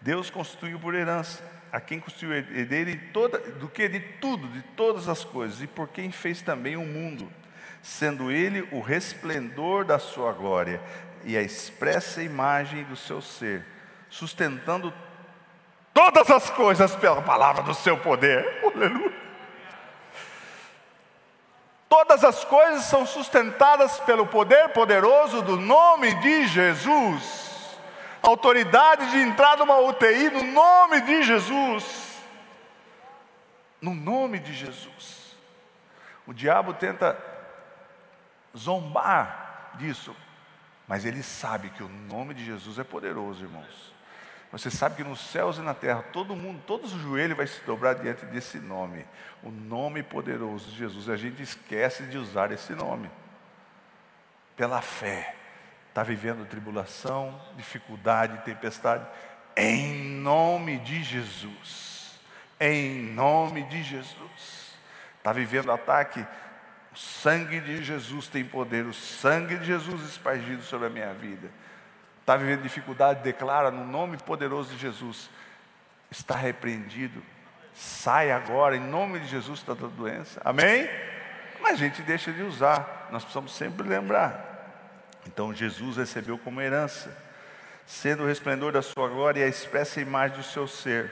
Deus 0.00 0.30
constituiu 0.30 0.80
por 0.80 0.94
herança, 0.94 1.59
a 1.72 1.80
quem 1.80 2.00
constituiu 2.00 2.34
herdeiro 2.34 2.98
toda, 3.12 3.38
do 3.38 3.68
que 3.68 3.88
de 3.88 4.00
tudo, 4.00 4.48
de 4.48 4.62
todas 4.76 5.08
as 5.08 5.24
coisas, 5.24 5.62
e 5.62 5.66
por 5.66 5.88
quem 5.88 6.10
fez 6.10 6.42
também 6.42 6.76
o 6.76 6.84
mundo, 6.84 7.30
sendo 7.82 8.30
ele 8.30 8.68
o 8.72 8.80
resplendor 8.80 9.84
da 9.84 9.98
sua 9.98 10.32
glória 10.32 10.80
e 11.24 11.36
a 11.36 11.42
expressa 11.42 12.22
imagem 12.22 12.84
do 12.84 12.96
seu 12.96 13.20
ser 13.20 13.64
sustentando 14.10 14.92
todas 15.94 16.28
as 16.30 16.50
coisas 16.50 16.94
pela 16.96 17.22
palavra 17.22 17.62
do 17.62 17.72
seu 17.72 17.96
poder. 17.96 18.60
Aleluia. 18.74 19.20
Todas 21.88 22.22
as 22.22 22.44
coisas 22.44 22.84
são 22.84 23.06
sustentadas 23.06 23.98
pelo 24.00 24.26
poder 24.26 24.68
poderoso 24.70 25.42
do 25.42 25.56
nome 25.56 26.14
de 26.16 26.46
Jesus. 26.46 27.49
Autoridade 28.22 29.10
de 29.10 29.18
entrar 29.18 29.56
numa 29.56 29.78
UTI 29.78 30.30
no 30.30 30.44
nome 30.44 31.00
de 31.02 31.22
Jesus. 31.22 32.10
no 33.80 33.94
nome 33.94 34.38
de 34.38 34.52
Jesus. 34.52 35.34
O 36.26 36.32
diabo 36.34 36.74
tenta 36.74 37.18
zombar 38.56 39.72
disso, 39.76 40.14
mas 40.86 41.04
ele 41.04 41.22
sabe 41.22 41.70
que 41.70 41.82
o 41.82 41.88
nome 41.88 42.34
de 42.34 42.44
Jesus 42.44 42.78
é 42.78 42.84
poderoso, 42.84 43.44
irmãos. 43.44 43.94
Você 44.52 44.70
sabe 44.70 44.96
que 44.96 45.04
nos 45.04 45.20
céus 45.20 45.58
e 45.58 45.60
na 45.60 45.74
terra, 45.74 46.02
todo 46.12 46.34
mundo, 46.34 46.60
todos 46.66 46.92
os 46.92 47.00
joelhos 47.00 47.36
vai 47.36 47.46
se 47.46 47.60
dobrar 47.62 47.94
diante 47.94 48.26
desse 48.26 48.58
nome, 48.58 49.06
o 49.42 49.50
nome 49.50 50.02
poderoso 50.02 50.70
de 50.70 50.76
Jesus. 50.76 51.08
A 51.08 51.16
gente 51.16 51.40
esquece 51.40 52.02
de 52.04 52.18
usar 52.18 52.50
esse 52.50 52.72
nome. 52.74 53.08
Pela 54.56 54.82
fé, 54.82 55.36
está 55.90 56.04
vivendo 56.04 56.46
tribulação, 56.46 57.38
dificuldade, 57.56 58.38
tempestade, 58.44 59.04
em 59.56 59.92
nome 60.04 60.78
de 60.78 61.02
Jesus. 61.02 62.18
Em 62.58 63.02
nome 63.12 63.64
de 63.64 63.82
Jesus. 63.82 64.70
Está 65.18 65.32
vivendo 65.32 65.72
ataque, 65.72 66.24
o 66.92 66.96
sangue 66.96 67.60
de 67.60 67.82
Jesus 67.82 68.28
tem 68.28 68.44
poder, 68.44 68.86
o 68.86 68.94
sangue 68.94 69.58
de 69.58 69.66
Jesus 69.66 70.02
espargido 70.08 70.62
sobre 70.62 70.86
a 70.86 70.90
minha 70.90 71.12
vida. 71.12 71.50
Está 72.20 72.36
vivendo 72.36 72.62
dificuldade, 72.62 73.22
declara 73.22 73.70
no 73.70 73.84
nome 73.84 74.16
poderoso 74.18 74.72
de 74.72 74.78
Jesus: 74.78 75.28
está 76.10 76.36
repreendido, 76.36 77.20
sai 77.74 78.30
agora. 78.30 78.76
Em 78.76 78.80
nome 78.80 79.18
de 79.18 79.26
Jesus 79.26 79.62
da 79.64 79.74
doença, 79.74 80.40
amém? 80.44 80.88
Mas 81.60 81.74
a 81.74 81.76
gente 81.76 82.00
deixa 82.02 82.32
de 82.32 82.42
usar, 82.42 83.08
nós 83.10 83.24
precisamos 83.24 83.54
sempre 83.54 83.86
lembrar. 83.86 84.49
Então 85.32 85.54
Jesus 85.54 85.96
recebeu 85.96 86.36
como 86.36 86.60
herança, 86.60 87.16
sendo 87.86 88.24
o 88.24 88.26
resplendor 88.26 88.72
da 88.72 88.82
sua 88.82 89.08
glória 89.08 89.40
e 89.40 89.44
a 89.44 89.48
expressa 89.48 90.00
imagem 90.00 90.36
do 90.36 90.42
seu 90.42 90.66
ser, 90.66 91.08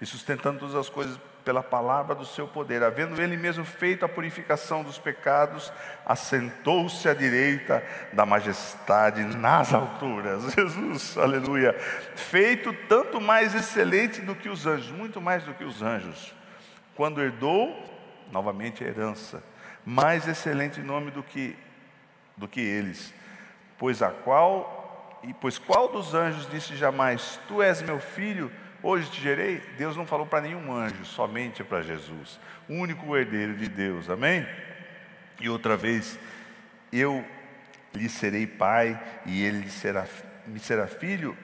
e 0.00 0.06
sustentando 0.06 0.60
todas 0.60 0.74
as 0.74 0.88
coisas 0.88 1.20
pela 1.44 1.62
palavra 1.62 2.14
do 2.14 2.24
seu 2.24 2.46
poder, 2.48 2.82
havendo 2.82 3.20
ele 3.20 3.36
mesmo 3.36 3.64
feito 3.64 4.04
a 4.04 4.08
purificação 4.08 4.82
dos 4.82 4.98
pecados, 4.98 5.70
assentou-se 6.04 7.06
à 7.08 7.14
direita 7.14 7.82
da 8.12 8.24
majestade 8.24 9.22
nas 9.36 9.74
alturas. 9.74 10.52
Jesus, 10.52 11.18
aleluia. 11.18 11.74
Feito 12.16 12.72
tanto 12.88 13.20
mais 13.20 13.54
excelente 13.54 14.20
do 14.22 14.34
que 14.34 14.48
os 14.48 14.66
anjos, 14.66 14.90
muito 14.90 15.20
mais 15.20 15.44
do 15.44 15.52
que 15.52 15.64
os 15.64 15.82
anjos. 15.82 16.34
Quando 16.94 17.22
herdou, 17.22 17.74
novamente 18.32 18.82
a 18.82 18.86
herança, 18.86 19.42
mais 19.84 20.26
excelente 20.26 20.80
nome 20.80 21.10
do 21.10 21.22
que 21.22 21.56
do 22.38 22.46
que 22.46 22.60
eles, 22.60 23.12
pois 23.78 24.02
a 24.02 24.10
qual 24.10 25.20
e 25.22 25.32
pois 25.34 25.58
qual 25.58 25.88
dos 25.88 26.14
anjos 26.14 26.48
disse 26.50 26.76
jamais: 26.76 27.40
Tu 27.48 27.62
és 27.62 27.82
meu 27.82 27.98
filho, 27.98 28.50
Hoje 28.80 29.10
te 29.10 29.20
gerei, 29.20 29.60
Deus 29.76 29.96
não 29.96 30.06
falou 30.06 30.24
para 30.24 30.40
nenhum 30.40 30.72
anjo, 30.72 31.04
somente 31.04 31.64
para 31.64 31.82
Jesus, 31.82 32.38
o 32.68 32.74
único 32.74 33.16
herdeiro 33.16 33.56
de 33.56 33.68
Deus, 33.68 34.08
amém? 34.08 34.46
E 35.40 35.48
outra 35.48 35.76
vez, 35.76 36.16
eu 36.92 37.24
lhe 37.92 38.08
serei 38.08 38.46
pai 38.46 39.00
e 39.26 39.42
ele 39.42 39.68
será, 39.68 40.06
me 40.46 40.60
será 40.60 40.86
filho. 40.86 41.36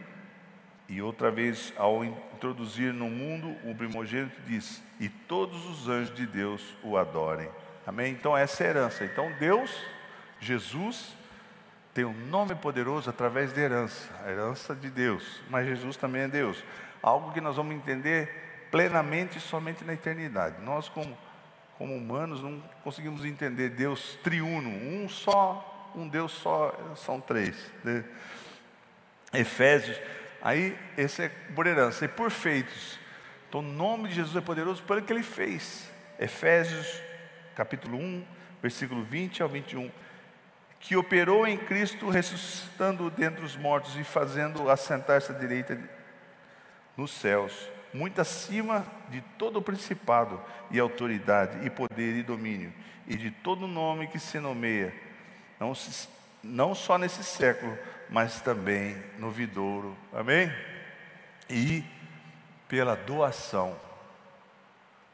E 0.88 1.02
outra 1.02 1.28
vez, 1.28 1.72
ao 1.76 2.04
introduzir 2.04 2.92
no 2.92 3.08
mundo, 3.10 3.56
o 3.64 3.74
primogênito 3.74 4.40
diz: 4.46 4.80
E 5.00 5.08
todos 5.08 5.64
os 5.66 5.88
anjos 5.88 6.14
de 6.14 6.26
Deus 6.26 6.62
o 6.84 6.96
adorem. 6.96 7.48
Amém? 7.84 8.12
Então, 8.12 8.36
essa 8.36 8.62
é 8.62 8.66
a 8.66 8.70
herança. 8.70 9.04
Então, 9.04 9.32
Deus, 9.40 9.74
Jesus, 10.38 11.16
tem 11.94 12.04
um 12.04 12.26
nome 12.26 12.56
poderoso 12.56 13.08
através 13.08 13.52
da 13.52 13.60
herança, 13.60 14.12
a 14.24 14.30
herança 14.30 14.74
de 14.74 14.90
Deus, 14.90 15.40
mas 15.48 15.66
Jesus 15.66 15.96
também 15.96 16.22
é 16.22 16.28
Deus 16.28 16.62
algo 17.04 17.32
que 17.32 17.40
nós 17.40 17.56
vamos 17.56 17.74
entender 17.76 18.66
plenamente 18.70 19.38
somente 19.38 19.84
na 19.84 19.92
eternidade. 19.92 20.56
Nós, 20.62 20.88
como, 20.88 21.16
como 21.76 21.94
humanos, 21.94 22.42
não 22.42 22.62
conseguimos 22.82 23.26
entender 23.26 23.68
Deus 23.68 24.18
triuno, 24.22 24.70
um 24.70 25.06
só, 25.06 25.92
um 25.94 26.08
Deus 26.08 26.32
só, 26.32 26.74
são 26.96 27.20
três. 27.20 27.70
Né? 27.84 28.02
Efésios, 29.34 30.00
aí 30.40 30.76
esse 30.96 31.24
é 31.24 31.28
por 31.54 31.66
herança, 31.66 32.06
e 32.06 32.08
por 32.08 32.30
feitos. 32.30 32.98
Então, 33.50 33.60
o 33.60 33.62
nome 33.62 34.08
de 34.08 34.14
Jesus 34.14 34.34
é 34.34 34.40
poderoso 34.40 34.82
pelo 34.82 35.02
que 35.02 35.12
ele 35.12 35.22
fez. 35.22 35.90
Efésios, 36.18 37.02
capítulo 37.54 37.98
1, 37.98 38.24
versículo 38.62 39.04
20 39.04 39.42
ao 39.42 39.48
21 39.48 39.90
que 40.84 40.96
operou 40.96 41.46
em 41.46 41.56
Cristo, 41.56 42.10
ressuscitando 42.10 43.10
dentre 43.10 43.42
os 43.42 43.56
mortos 43.56 43.96
e 43.96 44.04
fazendo 44.04 44.68
assentar-se 44.68 45.32
à 45.32 45.34
direita 45.34 45.80
nos 46.94 47.10
céus, 47.10 47.70
muito 47.92 48.20
acima 48.20 48.84
de 49.08 49.22
todo 49.38 49.62
principado 49.62 50.38
e 50.70 50.78
autoridade 50.78 51.64
e 51.66 51.70
poder 51.70 52.16
e 52.16 52.22
domínio, 52.22 52.70
e 53.06 53.16
de 53.16 53.30
todo 53.30 53.66
nome 53.66 54.08
que 54.08 54.18
se 54.18 54.38
nomeia, 54.38 54.94
não, 55.58 55.74
se, 55.74 56.06
não 56.42 56.74
só 56.74 56.98
nesse 56.98 57.24
século, 57.24 57.78
mas 58.10 58.42
também 58.42 58.94
no 59.18 59.30
vidouro. 59.30 59.96
Amém? 60.12 60.52
E 61.48 61.82
pela 62.68 62.94
doação. 62.94 63.74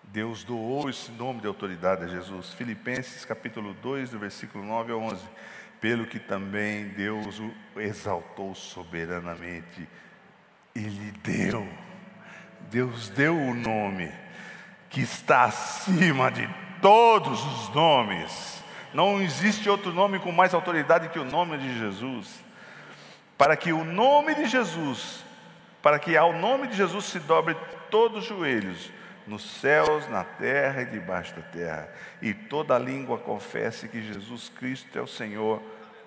Deus 0.03 0.43
doou 0.43 0.91
esse 0.91 1.13
nome 1.13 1.41
de 1.41 1.47
autoridade 1.47 2.05
a 2.05 2.09
Jesus. 2.09 2.53
Filipenses 2.55 3.25
capítulo 3.25 3.75
2, 3.75 4.11
do 4.11 4.19
versículo 4.19 4.65
9 4.65 4.93
a 4.93 4.97
11. 4.97 5.25
Pelo 5.81 6.07
que 6.07 6.19
também 6.19 6.89
Deus 6.89 7.41
o 7.41 7.81
exaltou 7.81 8.55
soberanamente 8.55 9.89
ele 10.75 11.13
deu, 11.23 11.69
Deus 12.71 13.09
deu 13.11 13.37
o 13.37 13.55
nome 13.55 14.13
que 14.89 15.01
está 15.01 15.45
acima 15.45 16.31
de 16.31 16.49
todos 16.81 17.45
os 17.45 17.75
nomes. 17.75 18.63
Não 18.93 19.21
existe 19.21 19.69
outro 19.69 19.93
nome 19.93 20.19
com 20.19 20.33
mais 20.33 20.53
autoridade 20.53 21.09
que 21.09 21.19
o 21.19 21.25
nome 21.25 21.59
de 21.59 21.79
Jesus. 21.79 22.45
Para 23.39 23.57
que 23.57 23.73
o 23.73 23.85
nome 23.85 24.35
de 24.35 24.47
Jesus, 24.47 25.25
para 25.81 25.99
que 25.99 26.17
ao 26.17 26.33
nome 26.35 26.67
de 26.67 26.77
Jesus 26.77 27.07
se 27.07 27.19
dobre 27.21 27.57
todos 27.91 28.23
os 28.23 28.29
joelhos, 28.29 28.93
nos 29.31 29.61
céus, 29.61 30.09
na 30.09 30.25
terra 30.25 30.83
e 30.83 30.87
debaixo 30.87 31.35
da 31.37 31.43
terra, 31.43 31.89
e 32.21 32.35
toda 32.35 32.77
língua 32.79 33.17
confesse 33.17 33.89
que 33.89 34.03
Jesus 34.03 34.49
Cristo 34.49 34.99
é 34.99 35.01
o 35.01 35.07
Senhor, 35.07 35.63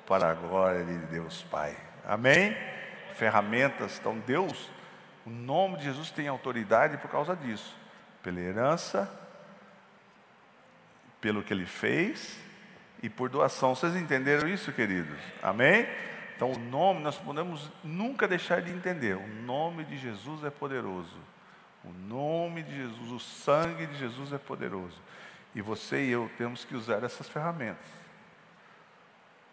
para 0.05 0.29
a 0.29 0.33
glória 0.33 0.83
de 0.83 0.97
Deus 1.07 1.41
Pai. 1.43 1.75
Amém? 2.05 2.53
ferramentas. 3.13 3.97
Então, 3.99 4.19
Deus, 4.19 4.69
o 5.25 5.29
nome 5.29 5.77
de 5.77 5.85
Jesus 5.85 6.11
tem 6.11 6.27
autoridade 6.27 6.97
por 6.97 7.09
causa 7.09 7.35
disso, 7.35 7.75
pela 8.21 8.39
herança, 8.39 9.09
pelo 11.21 11.43
que 11.43 11.53
ele 11.53 11.65
fez 11.65 12.37
e 13.01 13.09
por 13.09 13.29
doação. 13.29 13.75
Vocês 13.75 13.95
entenderam 13.95 14.47
isso, 14.47 14.71
queridos? 14.73 15.17
Amém? 15.41 15.87
Então, 16.35 16.51
o 16.51 16.59
nome, 16.59 17.01
nós 17.01 17.17
podemos 17.17 17.71
nunca 17.83 18.27
deixar 18.27 18.61
de 18.61 18.71
entender: 18.71 19.15
o 19.15 19.27
nome 19.27 19.85
de 19.85 19.97
Jesus 19.97 20.43
é 20.43 20.49
poderoso. 20.49 21.17
O 21.83 21.91
nome 21.91 22.63
de 22.63 22.75
Jesus, 22.75 23.11
o 23.11 23.19
sangue 23.19 23.85
de 23.87 23.97
Jesus 23.97 24.31
é 24.31 24.37
poderoso. 24.37 24.99
E 25.53 25.61
você 25.61 26.05
e 26.05 26.11
eu 26.11 26.31
temos 26.37 26.63
que 26.63 26.75
usar 26.75 27.03
essas 27.03 27.27
ferramentas. 27.27 27.85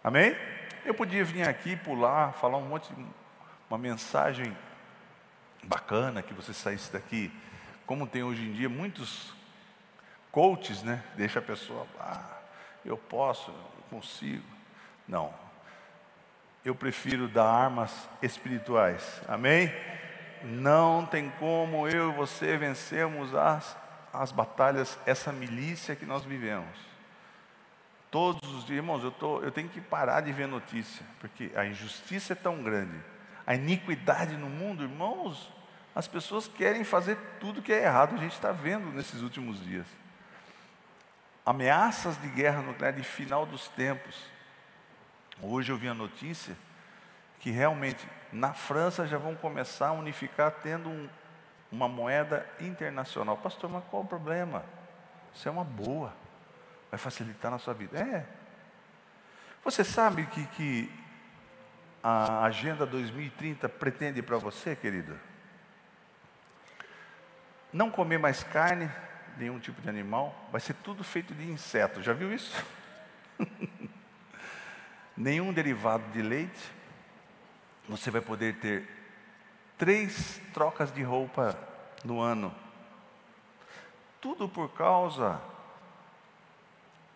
Amém? 0.02 0.36
Eu 0.84 0.94
podia 0.94 1.24
vir 1.24 1.46
aqui, 1.46 1.76
pular, 1.76 2.32
falar 2.34 2.56
um 2.56 2.66
monte, 2.66 2.90
uma 3.68 3.78
mensagem 3.78 4.56
bacana 5.64 6.22
que 6.22 6.32
você 6.32 6.54
saísse 6.54 6.90
daqui, 6.90 7.30
como 7.84 8.06
tem 8.06 8.22
hoje 8.22 8.42
em 8.42 8.52
dia 8.52 8.68
muitos 8.68 9.34
coaches, 10.30 10.82
né? 10.82 11.02
Deixa 11.16 11.38
a 11.40 11.42
pessoa, 11.42 11.86
ah, 11.98 12.38
eu 12.84 12.96
posso, 12.96 13.50
eu 13.50 13.84
consigo. 13.90 14.44
Não. 15.06 15.34
Eu 16.64 16.74
prefiro 16.74 17.28
dar 17.28 17.46
armas 17.46 18.08
espirituais. 18.22 19.20
Amém? 19.28 19.72
Não 20.42 21.06
tem 21.06 21.30
como 21.38 21.88
eu 21.88 22.10
e 22.10 22.14
você 22.14 22.56
vencermos 22.56 23.34
as, 23.34 23.76
as 24.12 24.32
batalhas, 24.32 24.98
essa 25.04 25.32
milícia 25.32 25.96
que 25.96 26.06
nós 26.06 26.24
vivemos. 26.24 26.90
Todos 28.10 28.48
os 28.54 28.64
dias, 28.64 28.78
irmãos, 28.78 29.04
eu, 29.04 29.10
tô, 29.10 29.40
eu 29.40 29.50
tenho 29.50 29.68
que 29.68 29.80
parar 29.80 30.20
de 30.20 30.32
ver 30.32 30.48
notícia, 30.48 31.04
porque 31.20 31.52
a 31.54 31.64
injustiça 31.64 32.32
é 32.32 32.36
tão 32.36 32.62
grande 32.62 32.98
a 33.50 33.54
iniquidade 33.56 34.36
no 34.36 34.48
mundo, 34.48 34.84
irmãos, 34.84 35.52
as 35.92 36.06
pessoas 36.06 36.46
querem 36.46 36.84
fazer 36.84 37.18
tudo 37.40 37.60
que 37.60 37.72
é 37.72 37.82
errado, 37.82 38.14
a 38.14 38.18
gente 38.18 38.34
está 38.34 38.52
vendo 38.52 38.92
nesses 38.92 39.22
últimos 39.22 39.60
dias. 39.64 39.86
Ameaças 41.44 42.16
de 42.22 42.28
guerra 42.28 42.62
nuclear 42.62 42.92
de 42.92 43.02
final 43.02 43.44
dos 43.44 43.66
tempos. 43.66 44.14
Hoje 45.42 45.72
eu 45.72 45.76
vi 45.76 45.88
a 45.88 45.94
notícia 45.94 46.56
que 47.40 47.50
realmente 47.50 48.06
na 48.32 48.52
França 48.52 49.06
já 49.06 49.18
vão 49.18 49.34
começar 49.34 49.88
a 49.88 49.92
unificar 49.92 50.50
tendo 50.62 50.88
um, 50.88 51.08
uma 51.70 51.88
moeda 51.88 52.46
internacional. 52.60 53.36
Pastor, 53.36 53.70
mas 53.70 53.84
qual 53.90 54.02
o 54.02 54.06
problema? 54.06 54.64
Isso 55.34 55.48
é 55.48 55.50
uma 55.50 55.64
boa, 55.64 56.12
vai 56.90 56.98
facilitar 56.98 57.50
na 57.50 57.58
sua 57.58 57.74
vida. 57.74 57.98
É. 57.98 58.26
Você 59.64 59.84
sabe 59.84 60.26
que, 60.26 60.46
que 60.46 60.92
a 62.02 62.44
Agenda 62.44 62.86
2030 62.86 63.68
pretende 63.68 64.22
para 64.22 64.38
você, 64.38 64.74
querido? 64.74 65.18
Não 67.72 67.90
comer 67.90 68.18
mais 68.18 68.42
carne 68.42 68.90
nenhum 69.36 69.58
tipo 69.58 69.80
de 69.80 69.88
animal, 69.88 70.34
vai 70.50 70.60
ser 70.60 70.74
tudo 70.74 71.04
feito 71.04 71.34
de 71.34 71.50
inseto. 71.50 72.02
Já 72.02 72.12
viu 72.12 72.32
isso? 72.32 72.64
nenhum 75.16 75.52
derivado 75.52 76.04
de 76.12 76.22
leite. 76.22 76.79
Você 77.90 78.08
vai 78.08 78.20
poder 78.20 78.54
ter 78.60 78.88
três 79.76 80.40
trocas 80.54 80.92
de 80.92 81.02
roupa 81.02 81.58
no 82.04 82.20
ano. 82.20 82.54
Tudo 84.20 84.48
por 84.48 84.68
causa 84.70 85.40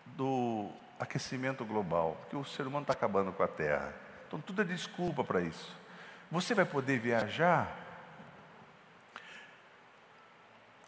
do 0.05 0.69
aquecimento 0.99 1.63
global, 1.63 2.17
porque 2.19 2.35
o 2.35 2.43
ser 2.43 2.67
humano 2.67 2.83
está 2.83 2.91
acabando 2.91 3.31
com 3.31 3.41
a 3.41 3.47
Terra. 3.47 3.93
Então 4.27 4.41
tudo 4.41 4.63
é 4.63 4.65
desculpa 4.65 5.23
para 5.23 5.39
isso. 5.39 5.73
Você 6.29 6.53
vai 6.53 6.65
poder 6.65 6.99
viajar 6.99 7.73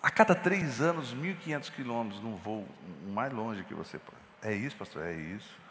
a 0.03 0.11
cada 0.11 0.35
três 0.35 0.81
anos, 0.81 1.15
1.500 1.15 1.71
quilômetros 1.71 2.21
num 2.21 2.35
voo 2.35 2.67
mais 3.07 3.31
longe 3.31 3.63
que 3.63 3.73
você. 3.73 4.01
É 4.41 4.51
isso, 4.53 4.75
pastor? 4.75 5.05
É 5.05 5.13
isso. 5.13 5.66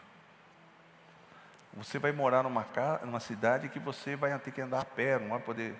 Você 1.76 1.98
vai 1.98 2.10
morar 2.10 2.42
numa, 2.42 2.64
casa, 2.64 3.04
numa 3.04 3.20
cidade 3.20 3.68
que 3.68 3.78
você 3.78 4.16
vai 4.16 4.36
ter 4.38 4.50
que 4.50 4.60
andar 4.60 4.80
a 4.80 4.84
pé, 4.84 5.18
não 5.18 5.28
vai 5.28 5.40
poder. 5.40 5.74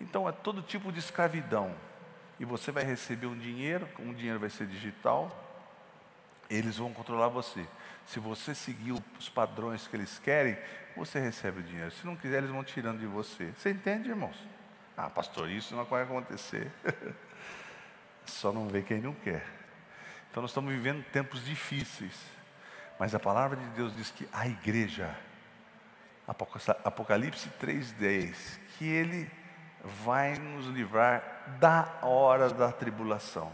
Então 0.00 0.28
é 0.28 0.32
todo 0.32 0.62
tipo 0.62 0.92
de 0.92 1.00
escravidão. 1.00 1.74
E 2.38 2.44
você 2.44 2.70
vai 2.70 2.84
receber 2.84 3.26
um 3.26 3.36
dinheiro, 3.36 3.86
um 3.98 4.14
dinheiro 4.14 4.38
vai 4.38 4.48
ser 4.48 4.66
digital, 4.66 5.30
eles 6.48 6.78
vão 6.78 6.92
controlar 6.92 7.28
você. 7.28 7.66
Se 8.06 8.18
você 8.18 8.54
seguir 8.54 8.92
os 9.18 9.28
padrões 9.28 9.86
que 9.86 9.94
eles 9.94 10.18
querem, 10.18 10.56
você 10.96 11.20
recebe 11.20 11.60
o 11.60 11.62
dinheiro. 11.62 11.90
Se 11.90 12.06
não 12.06 12.16
quiser, 12.16 12.38
eles 12.38 12.50
vão 12.50 12.64
tirando 12.64 12.98
de 12.98 13.06
você. 13.06 13.52
Você 13.56 13.70
entende, 13.70 14.08
irmãos? 14.08 14.36
Ah, 14.96 15.10
pastor, 15.10 15.50
isso 15.50 15.74
não 15.74 15.84
vai 15.84 16.02
acontecer. 16.02 16.70
Só 18.24 18.52
não 18.52 18.68
vê 18.68 18.82
quem 18.82 19.00
não 19.00 19.14
quer. 19.14 19.44
Então 20.30 20.40
nós 20.42 20.50
estamos 20.50 20.72
vivendo 20.72 21.04
tempos 21.10 21.44
difíceis. 21.44 22.14
Mas 22.98 23.14
a 23.14 23.18
palavra 23.18 23.56
de 23.56 23.66
Deus 23.70 23.94
diz 23.96 24.10
que 24.10 24.28
a 24.32 24.46
igreja, 24.46 25.16
Apocalipse 26.84 27.50
3,10, 27.60 28.58
que 28.76 28.84
Ele 28.88 29.30
vai 29.82 30.34
nos 30.36 30.66
livrar 30.66 31.56
da 31.58 31.98
hora 32.02 32.48
da 32.50 32.70
tribulação. 32.70 33.52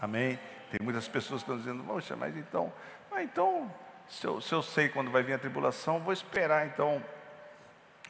Amém? 0.00 0.38
Tem 0.70 0.80
muitas 0.82 1.08
pessoas 1.08 1.42
que 1.42 1.50
estão 1.50 1.58
dizendo, 1.58 1.82
poxa, 1.84 2.14
mas 2.14 2.36
então, 2.36 2.72
ah, 3.10 3.22
então 3.22 3.70
se 4.08 4.26
eu, 4.26 4.40
se 4.40 4.54
eu 4.54 4.62
sei 4.62 4.88
quando 4.88 5.10
vai 5.10 5.22
vir 5.22 5.34
a 5.34 5.38
tribulação, 5.38 6.00
vou 6.00 6.12
esperar 6.12 6.66
então. 6.66 7.02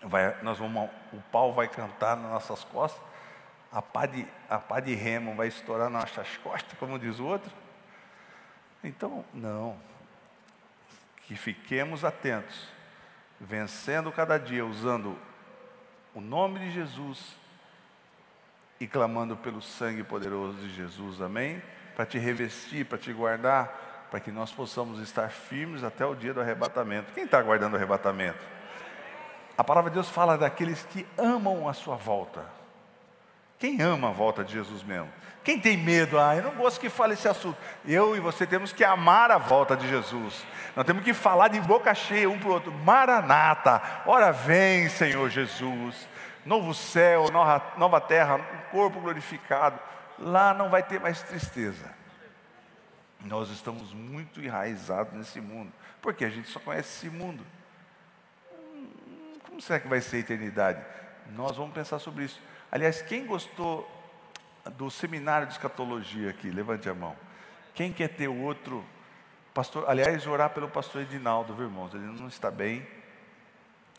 Vai, 0.03 0.41
nós 0.43 0.59
vamos, 0.59 0.89
o 1.13 1.21
pau 1.33 1.53
vai 1.53 1.67
cantar 1.67 2.17
nas 2.17 2.31
nossas 2.31 2.63
costas, 2.65 3.03
a 3.73 3.83
pá 3.83 4.07
de, 4.07 4.27
a 4.49 4.59
pá 4.59 4.79
de 4.79 4.95
remo 4.95 5.35
vai 5.35 5.49
estourar 5.49 5.91
nas 5.91 6.05
nossas 6.05 6.37
costas, 6.37 6.79
como 6.79 6.99
diz 6.99 7.19
o 7.19 7.27
outro. 7.27 7.51
Então, 8.83 9.25
não. 9.35 9.77
Que 11.27 11.35
fiquemos 11.35 12.05
atentos, 12.05 12.69
vencendo 13.41 14.11
cada 14.13 14.39
dia, 14.39 14.65
usando 14.65 15.17
o 16.15 16.21
nome 16.21 16.61
de 16.61 16.71
Jesus 16.73 17.37
e 18.81 18.87
clamando 18.87 19.37
pelo 19.37 19.61
sangue 19.61 20.03
poderoso 20.03 20.59
de 20.59 20.75
Jesus, 20.75 21.21
amém? 21.21 21.63
Para 21.95 22.07
te 22.07 22.19
revestir, 22.19 22.85
para 22.85 22.99
te 22.99 23.13
guardar, 23.13 24.07
para 24.11 24.21
que 24.21 24.31
nós 24.31 24.53
possamos 24.53 25.01
estar 25.01 25.29
firmes 25.31 25.85
até 25.85 26.05
o 26.07 26.15
dia 26.15 26.33
do 26.33 26.41
arrebatamento. 26.41 27.13
Quem 27.13 27.25
está 27.25 27.39
aguardando 27.39 27.75
o 27.75 27.77
arrebatamento? 27.77 28.45
A 29.57 29.65
palavra 29.65 29.91
de 29.91 29.95
Deus 29.95 30.09
fala 30.09 30.39
daqueles 30.39 30.85
que 30.85 31.07
amam 31.17 31.69
a 31.69 31.73
sua 31.73 31.97
volta. 31.97 32.58
Quem 33.59 33.81
ama 33.83 34.09
a 34.09 34.13
volta 34.13 34.45
de 34.45 34.53
Jesus 34.53 34.83
mesmo? 34.83 35.11
Quem 35.43 35.59
tem 35.59 35.77
medo? 35.77 36.19
Ah, 36.19 36.37
eu 36.37 36.43
não 36.43 36.55
gosto 36.55 36.79
que 36.79 36.89
fale 36.89 37.15
esse 37.15 37.27
assunto. 37.27 37.59
Eu 37.85 38.15
e 38.15 38.21
você 38.21 38.47
temos 38.47 38.73
que 38.73 38.85
amar 38.85 39.31
a 39.31 39.39
volta 39.39 39.77
de 39.77 39.89
Jesus. 39.89 40.45
Nós 40.77 40.87
temos 40.87 41.03
que 41.03 41.15
falar 41.15 41.49
de 41.49 41.61
boca 41.61 41.95
cheia 41.95 42.29
um 42.29 42.39
para 42.39 42.49
o 42.49 42.53
outro. 42.53 42.71
Maranata, 42.71 43.83
ora 44.07 44.31
vem, 44.31 44.89
Senhor 44.89 45.29
Jesus. 45.31 46.09
Novo 46.45 46.73
céu, 46.75 47.31
nova, 47.33 47.63
nova 47.77 48.01
terra, 48.01 48.37
um 48.37 48.71
corpo 48.71 49.01
glorificado. 49.01 49.79
Lá 50.19 50.55
não 50.55 50.69
vai 50.69 50.83
ter 50.83 51.01
mais 51.01 51.23
tristeza. 51.23 51.91
Nós 53.25 53.51
estamos 53.51 53.93
muito 53.93 54.41
enraizados 54.41 55.13
nesse 55.15 55.41
mundo, 55.41 55.73
porque 56.01 56.25
a 56.25 56.31
gente 56.31 56.49
só 56.49 56.61
conhece 56.61 57.07
esse 57.07 57.11
mundo. 57.11 57.45
Hum, 58.53 59.39
como 59.49 59.61
será 59.61 59.81
que 59.81 59.89
vai 59.89 60.01
ser 60.01 60.17
a 60.17 60.21
eternidade? 60.21 60.81
Nós 61.35 61.57
vamos 61.57 61.75
pensar 61.75 61.99
sobre 61.99 62.25
isso. 62.25 62.41
Aliás, 62.71 63.01
quem 63.01 63.27
gostou 63.27 63.89
do 64.77 64.91
seminário 64.91 65.47
de 65.47 65.55
escatologia 65.55 66.31
aqui? 66.31 66.51
Levante 66.51 66.89
a 66.89 66.95
mão. 66.95 67.17
Quem 67.75 67.93
quer 67.93 68.09
ter 68.09 68.29
outro 68.29 68.85
pastor? 69.55 69.89
Aliás, 69.89 70.27
orar 70.27 70.51
pelo 70.51 70.69
pastor 70.69 71.03
Edinaldo, 71.03 71.55
viu, 71.55 71.65
irmãos? 71.65 71.95
Ele 71.95 72.05
não 72.05 72.29
está 72.29 72.51
bem. 72.51 72.87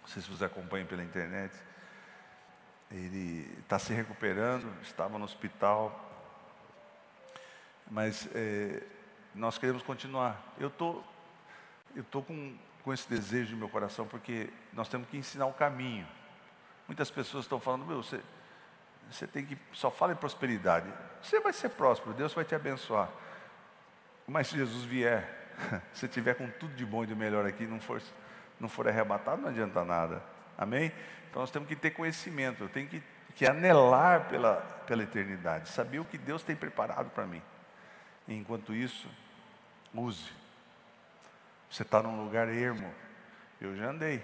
Não 0.01 0.07
sei 0.07 0.21
se 0.21 0.29
você 0.29 0.45
acompanha 0.45 0.85
pela 0.85 1.03
internet. 1.03 1.55
Ele 2.91 3.49
está 3.59 3.79
se 3.79 3.91
recuperando, 3.93 4.71
estava 4.83 5.17
no 5.17 5.25
hospital. 5.25 6.07
Mas 7.89 8.29
é, 8.35 8.83
nós 9.33 9.57
queremos 9.57 9.81
continuar. 9.81 10.53
Eu 10.59 10.69
tô, 10.69 11.01
tô 12.11 12.21
com, 12.21 12.55
com 12.83 12.93
esse 12.93 13.09
desejo 13.09 13.53
no 13.53 13.57
meu 13.57 13.69
coração 13.69 14.05
porque 14.05 14.51
nós 14.73 14.87
temos 14.87 15.07
que 15.09 15.17
ensinar 15.17 15.47
o 15.47 15.53
caminho. 15.53 16.07
Muitas 16.87 17.09
pessoas 17.09 17.45
estão 17.45 17.59
falando, 17.59 17.85
meu, 17.85 18.03
você, 18.03 18.21
você 19.11 19.25
tem 19.27 19.45
que 19.45 19.57
só 19.73 19.89
fala 19.89 20.13
em 20.13 20.15
prosperidade. 20.15 20.87
Você 21.21 21.39
vai 21.39 21.53
ser 21.53 21.69
próspero, 21.69 22.13
Deus 22.13 22.33
vai 22.33 22.45
te 22.45 22.55
abençoar. 22.55 23.09
Mas 24.27 24.47
se 24.47 24.57
Jesus 24.57 24.83
vier, 24.83 25.27
se 25.93 26.07
tiver 26.07 26.35
com 26.35 26.49
tudo 26.51 26.73
de 26.75 26.85
bom 26.85 27.03
e 27.03 27.07
de 27.07 27.15
melhor 27.15 27.45
aqui, 27.45 27.65
não 27.65 27.79
for, 27.79 28.01
não 28.59 28.69
for 28.69 28.87
arrebatado, 28.87 29.41
não 29.41 29.49
adianta 29.49 29.83
nada. 29.83 30.21
Amém? 30.57 30.91
Então 31.29 31.41
nós 31.41 31.51
temos 31.51 31.67
que 31.67 31.75
ter 31.75 31.91
conhecimento, 31.91 32.63
eu 32.63 32.69
tenho 32.69 32.87
que, 32.87 33.03
que 33.35 33.45
anelar 33.45 34.27
pela, 34.27 34.57
pela 34.85 35.03
eternidade, 35.03 35.69
saber 35.69 35.99
o 35.99 36.05
que 36.05 36.17
Deus 36.17 36.43
tem 36.43 36.55
preparado 36.55 37.09
para 37.09 37.25
mim. 37.25 37.41
E 38.27 38.35
enquanto 38.35 38.73
isso, 38.73 39.09
use. 39.93 40.31
Você 41.69 41.83
está 41.83 42.01
num 42.01 42.23
lugar 42.23 42.47
ermo. 42.47 42.91
Eu 43.59 43.75
já 43.75 43.89
andei. 43.89 44.23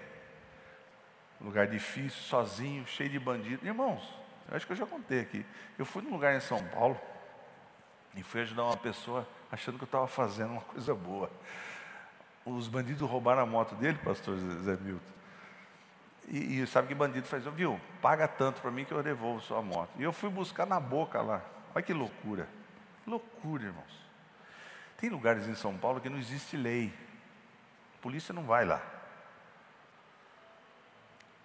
Lugar 1.40 1.66
difícil, 1.66 2.22
sozinho, 2.22 2.86
cheio 2.86 3.10
de 3.10 3.18
bandidos. 3.18 3.64
Irmãos, 3.64 4.02
eu 4.48 4.56
acho 4.56 4.66
que 4.66 4.72
eu 4.72 4.76
já 4.76 4.86
contei 4.86 5.20
aqui. 5.20 5.44
Eu 5.78 5.84
fui 5.84 6.02
num 6.02 6.10
lugar 6.10 6.34
em 6.34 6.40
São 6.40 6.62
Paulo 6.68 6.98
e 8.14 8.22
fui 8.22 8.42
ajudar 8.42 8.64
uma 8.64 8.76
pessoa 8.76 9.26
achando 9.50 9.76
que 9.76 9.84
eu 9.84 9.86
estava 9.86 10.06
fazendo 10.06 10.52
uma 10.52 10.60
coisa 10.62 10.94
boa. 10.94 11.30
Os 12.44 12.68
bandidos 12.68 13.08
roubaram 13.08 13.42
a 13.42 13.46
moto 13.46 13.74
dele, 13.74 13.98
pastor 13.98 14.36
Zé 14.36 14.76
Milton. 14.76 15.16
E, 16.28 16.60
e 16.60 16.66
sabe 16.66 16.88
que 16.88 16.94
bandido 16.94 17.26
faz? 17.26 17.44
Viu, 17.44 17.80
paga 18.00 18.26
tanto 18.28 18.60
para 18.60 18.70
mim 18.70 18.84
que 18.84 18.92
eu 18.92 19.02
devolvo 19.02 19.40
sua 19.40 19.62
moto. 19.62 19.90
E 19.98 20.02
eu 20.02 20.12
fui 20.12 20.30
buscar 20.30 20.66
na 20.66 20.78
boca 20.78 21.20
lá. 21.20 21.42
Olha 21.74 21.82
que 21.82 21.92
loucura. 21.92 22.48
Loucura, 23.06 23.64
irmãos. 23.64 24.06
Tem 24.96 25.10
lugares 25.10 25.46
em 25.46 25.54
São 25.54 25.76
Paulo 25.76 26.00
que 26.00 26.08
não 26.08 26.18
existe 26.18 26.56
lei. 26.56 26.92
A 27.98 28.02
polícia 28.02 28.32
não 28.32 28.44
vai 28.44 28.64
lá. 28.64 28.80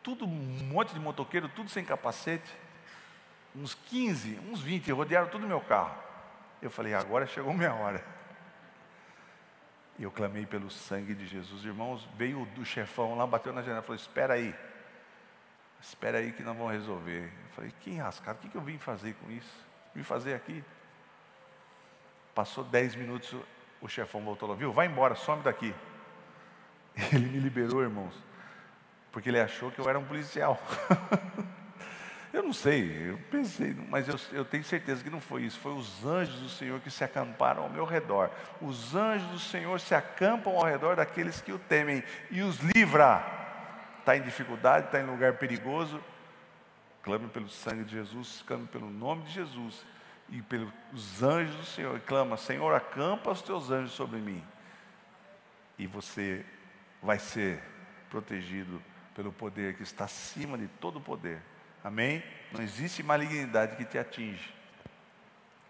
Tudo, 0.02 0.26
um 0.26 0.64
monte 0.64 0.94
de 0.94 1.00
motoqueiro, 1.00 1.50
tudo 1.50 1.70
sem 1.70 1.84
capacete 1.84 2.52
uns 3.56 3.74
15, 3.74 4.40
uns 4.50 4.62
20, 4.62 4.92
rodearam 4.92 5.28
todo 5.28 5.44
o 5.44 5.48
meu 5.48 5.62
carro. 5.62 5.96
Eu 6.62 6.70
falei, 6.70 6.94
agora 6.94 7.26
chegou 7.26 7.54
minha 7.54 7.74
hora. 7.74 8.04
E 10.02 10.04
eu 10.04 10.12
clamei 10.12 10.46
pelo 10.46 10.70
sangue 10.70 11.14
de 11.14 11.28
Jesus. 11.28 11.64
Irmãos, 11.64 12.08
veio 12.16 12.46
do 12.56 12.66
chefão 12.66 13.16
lá, 13.16 13.28
bateu 13.28 13.54
na 13.54 13.62
janela, 13.62 13.84
falou: 13.84 13.96
Espera 13.96 14.34
aí, 14.34 14.56
espera 15.80 16.18
aí 16.18 16.32
que 16.32 16.42
nós 16.42 16.58
vamos 16.58 16.72
resolver. 16.72 17.26
Eu 17.26 17.50
falei: 17.54 17.74
Que 17.82 17.92
enrascado, 17.92 18.40
o 18.40 18.42
que, 18.42 18.50
que 18.50 18.56
eu 18.56 18.62
vim 18.62 18.80
fazer 18.80 19.14
com 19.16 19.30
isso? 19.30 19.60
Vim 19.94 20.02
fazer 20.02 20.34
aqui. 20.34 20.64
Passou 22.34 22.64
dez 22.64 22.96
minutos, 22.96 23.36
o 23.80 23.88
chefão 23.88 24.22
voltou 24.22 24.50
lá, 24.50 24.56
viu? 24.56 24.72
Vai 24.72 24.88
embora, 24.88 25.14
some 25.14 25.44
daqui. 25.44 25.72
Ele 27.14 27.28
me 27.28 27.40
liberou, 27.40 27.84
irmãos, 27.84 28.16
porque 29.12 29.30
ele 29.30 29.40
achou 29.40 29.70
que 29.70 29.80
eu 29.80 29.88
era 29.88 30.00
um 30.00 30.06
policial. 30.06 30.60
Eu 32.34 32.44
não 32.44 32.54
sei, 32.54 33.10
eu 33.10 33.17
pensei, 33.30 33.76
mas 33.89 34.08
eu, 34.08 34.15
eu, 34.32 34.46
tenho 34.46 34.63
certeza 34.63 35.04
que 35.04 35.10
não 35.10 35.20
foi 35.20 35.44
isso. 35.44 35.60
Foi 35.60 35.74
os 35.74 36.06
anjos 36.06 36.39
do 36.39 36.50
Senhor 36.50 36.80
que 36.80 36.89
se 36.89 37.04
acamparam 37.04 37.63
ao 37.63 37.70
meu 37.70 37.84
redor. 37.84 38.32
Os 38.62 38.96
anjos 38.96 39.28
do 39.30 39.39
Senhor 39.39 39.80
se 39.82 39.94
acampam 39.94 40.56
ao 40.56 40.63
redor 40.63 40.96
daqueles 40.96 41.41
que 41.41 41.52
o 41.52 41.60
temem 41.60 42.02
e 42.30 42.41
os 42.41 42.60
livra. 42.60 43.22
Está 44.00 44.15
em 44.15 44.22
dificuldade, 44.22 44.86
está 44.86 45.02
em 45.02 45.06
lugar 45.06 45.34
perigoso. 45.34 46.02
Clame 47.04 47.28
pelo 47.28 47.50
sangue 47.50 47.84
de 47.84 47.91
Jesus, 47.91 48.44
clame 48.48 48.65
pelo 48.67 48.89
nome 48.89 49.24
de 49.24 49.32
Jesus 49.32 49.86
e 50.30 50.41
pelos 50.41 51.22
anjos 51.22 51.56
do 51.56 51.65
Senhor. 51.65 52.00
Clama, 52.02 52.38
Senhor, 52.38 52.74
acampa 52.74 53.32
os 53.32 53.41
teus 53.41 53.70
anjos 53.72 53.91
sobre 53.91 54.20
mim. 54.20 54.41
E 55.78 55.86
você 55.86 56.46
vai 57.04 57.20
ser 57.20 57.62
protegido 58.10 58.82
pelo 59.13 59.34
poder 59.34 59.76
que 59.76 59.84
está 59.84 60.06
acima 60.06 60.58
de 60.58 60.67
todo 60.80 61.02
poder 61.02 61.41
Amém? 61.84 62.24
Não 62.52 62.62
existe 62.62 63.02
malignidade 63.02 63.76
que 63.76 63.86
te 63.86 63.98
atinge. 63.98 64.54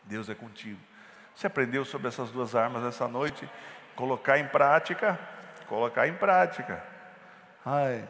Deus 0.04 0.30
é 0.30 0.36
contigo. 0.36 0.80
Você 1.36 1.47
aprendeu 1.47 1.86
sobre 1.86 2.08
essas 2.08 2.32
duas 2.32 2.56
armas 2.56 2.84
essa 2.84 3.08
noite? 3.08 3.50
Colocar 3.95 4.38
em 4.38 4.47
prática, 4.47 5.19
colocar 5.67 6.08
em 6.08 6.13
prática. 6.13 6.84
Ai, 7.65 8.08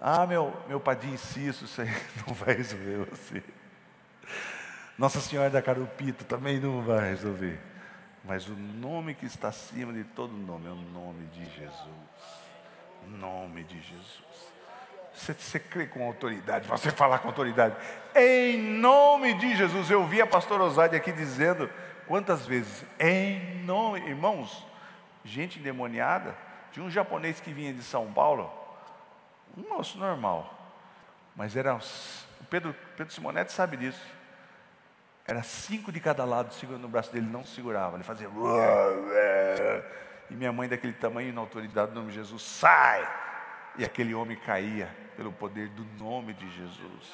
ah, 0.00 0.26
meu, 0.26 0.54
meu 0.68 0.78
padrinho 0.78 1.18
Cício, 1.18 1.64
isso 1.64 1.80
aí 1.80 1.88
não 2.26 2.34
vai 2.34 2.54
resolver 2.54 3.06
você. 3.10 3.42
Nossa 4.98 5.20
Senhora 5.20 5.50
da 5.50 5.62
Carupita 5.62 6.24
também 6.24 6.60
não 6.60 6.82
vai 6.82 7.10
resolver. 7.10 7.58
Mas 8.24 8.48
o 8.48 8.54
nome 8.54 9.14
que 9.14 9.26
está 9.26 9.48
acima 9.48 9.92
de 9.92 10.04
todo 10.04 10.32
nome 10.32 10.66
é 10.66 10.70
o 10.70 10.74
nome 10.74 11.26
de 11.26 11.44
Jesus. 11.44 11.76
Nome 13.06 13.62
de 13.64 13.80
Jesus. 13.80 14.55
Você, 15.16 15.32
você 15.32 15.58
crê 15.58 15.86
com 15.86 16.04
autoridade, 16.04 16.68
você 16.68 16.90
falar 16.90 17.20
com 17.20 17.28
autoridade. 17.28 17.74
Em 18.14 18.58
nome 18.58 19.32
de 19.34 19.56
Jesus. 19.56 19.90
Eu 19.90 20.06
vi 20.06 20.20
a 20.20 20.26
pastora 20.26 20.62
Osade 20.62 20.94
aqui 20.94 21.10
dizendo 21.10 21.70
quantas 22.06 22.46
vezes, 22.46 22.84
em 23.00 23.62
nome, 23.64 24.00
irmãos, 24.00 24.64
gente 25.24 25.58
endemoniada. 25.58 26.36
Tinha 26.70 26.84
um 26.84 26.90
japonês 26.90 27.40
que 27.40 27.50
vinha 27.50 27.72
de 27.72 27.82
São 27.82 28.12
Paulo, 28.12 28.52
um 29.56 29.62
moço 29.70 29.96
normal, 29.96 30.52
mas 31.34 31.56
era. 31.56 31.74
O 31.74 32.44
Pedro, 32.50 32.76
Pedro 32.96 33.12
Simonetti 33.12 33.52
sabe 33.52 33.78
disso. 33.78 34.04
Era 35.26 35.42
cinco 35.42 35.90
de 35.90 35.98
cada 35.98 36.24
lado 36.26 36.52
segurando 36.52 36.82
no 36.82 36.88
braço 36.88 37.10
dele, 37.10 37.26
não 37.26 37.44
segurava, 37.44 37.96
ele 37.96 38.04
fazia. 38.04 38.28
E 40.30 40.34
minha 40.34 40.52
mãe, 40.52 40.68
daquele 40.68 40.92
tamanho, 40.92 41.32
na 41.32 41.40
autoridade 41.40 41.92
do 41.92 41.94
nome 41.94 42.08
de 42.08 42.16
Jesus, 42.16 42.42
sai! 42.42 43.25
E 43.78 43.84
aquele 43.84 44.14
homem 44.14 44.36
caía 44.36 44.88
pelo 45.16 45.32
poder 45.32 45.68
do 45.68 45.84
nome 46.02 46.34
de 46.34 46.48
Jesus. 46.50 47.12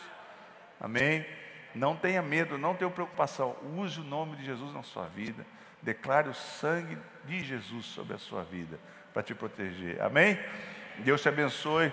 Amém? 0.81 1.27
Não 1.75 1.97
tenha 1.97 2.21
medo, 2.21 2.59
não 2.59 2.75
tenha 2.75 2.91
preocupação. 2.91 3.57
Use 3.77 4.01
o 4.01 4.05
nome 4.05 4.37
de 4.37 4.45
Jesus 4.45 4.73
na 4.73 4.83
sua 4.83 5.07
vida. 5.07 5.47
Declare 5.81 6.29
o 6.29 6.35
sangue 6.35 6.99
de 7.25 7.43
Jesus 7.43 7.87
sobre 7.87 8.15
a 8.15 8.19
sua 8.19 8.43
vida 8.43 8.79
para 9.13 9.23
te 9.23 9.35
proteger. 9.35 10.01
Amém? 10.01 10.39
Deus 10.99 11.23
te 11.23 11.29
abençoe. 11.29 11.93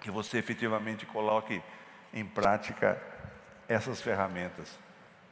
Que 0.00 0.10
você 0.10 0.38
efetivamente 0.38 1.04
coloque 1.06 1.60
em 2.12 2.24
prática 2.24 3.00
essas 3.68 4.00
ferramentas. 4.00 4.78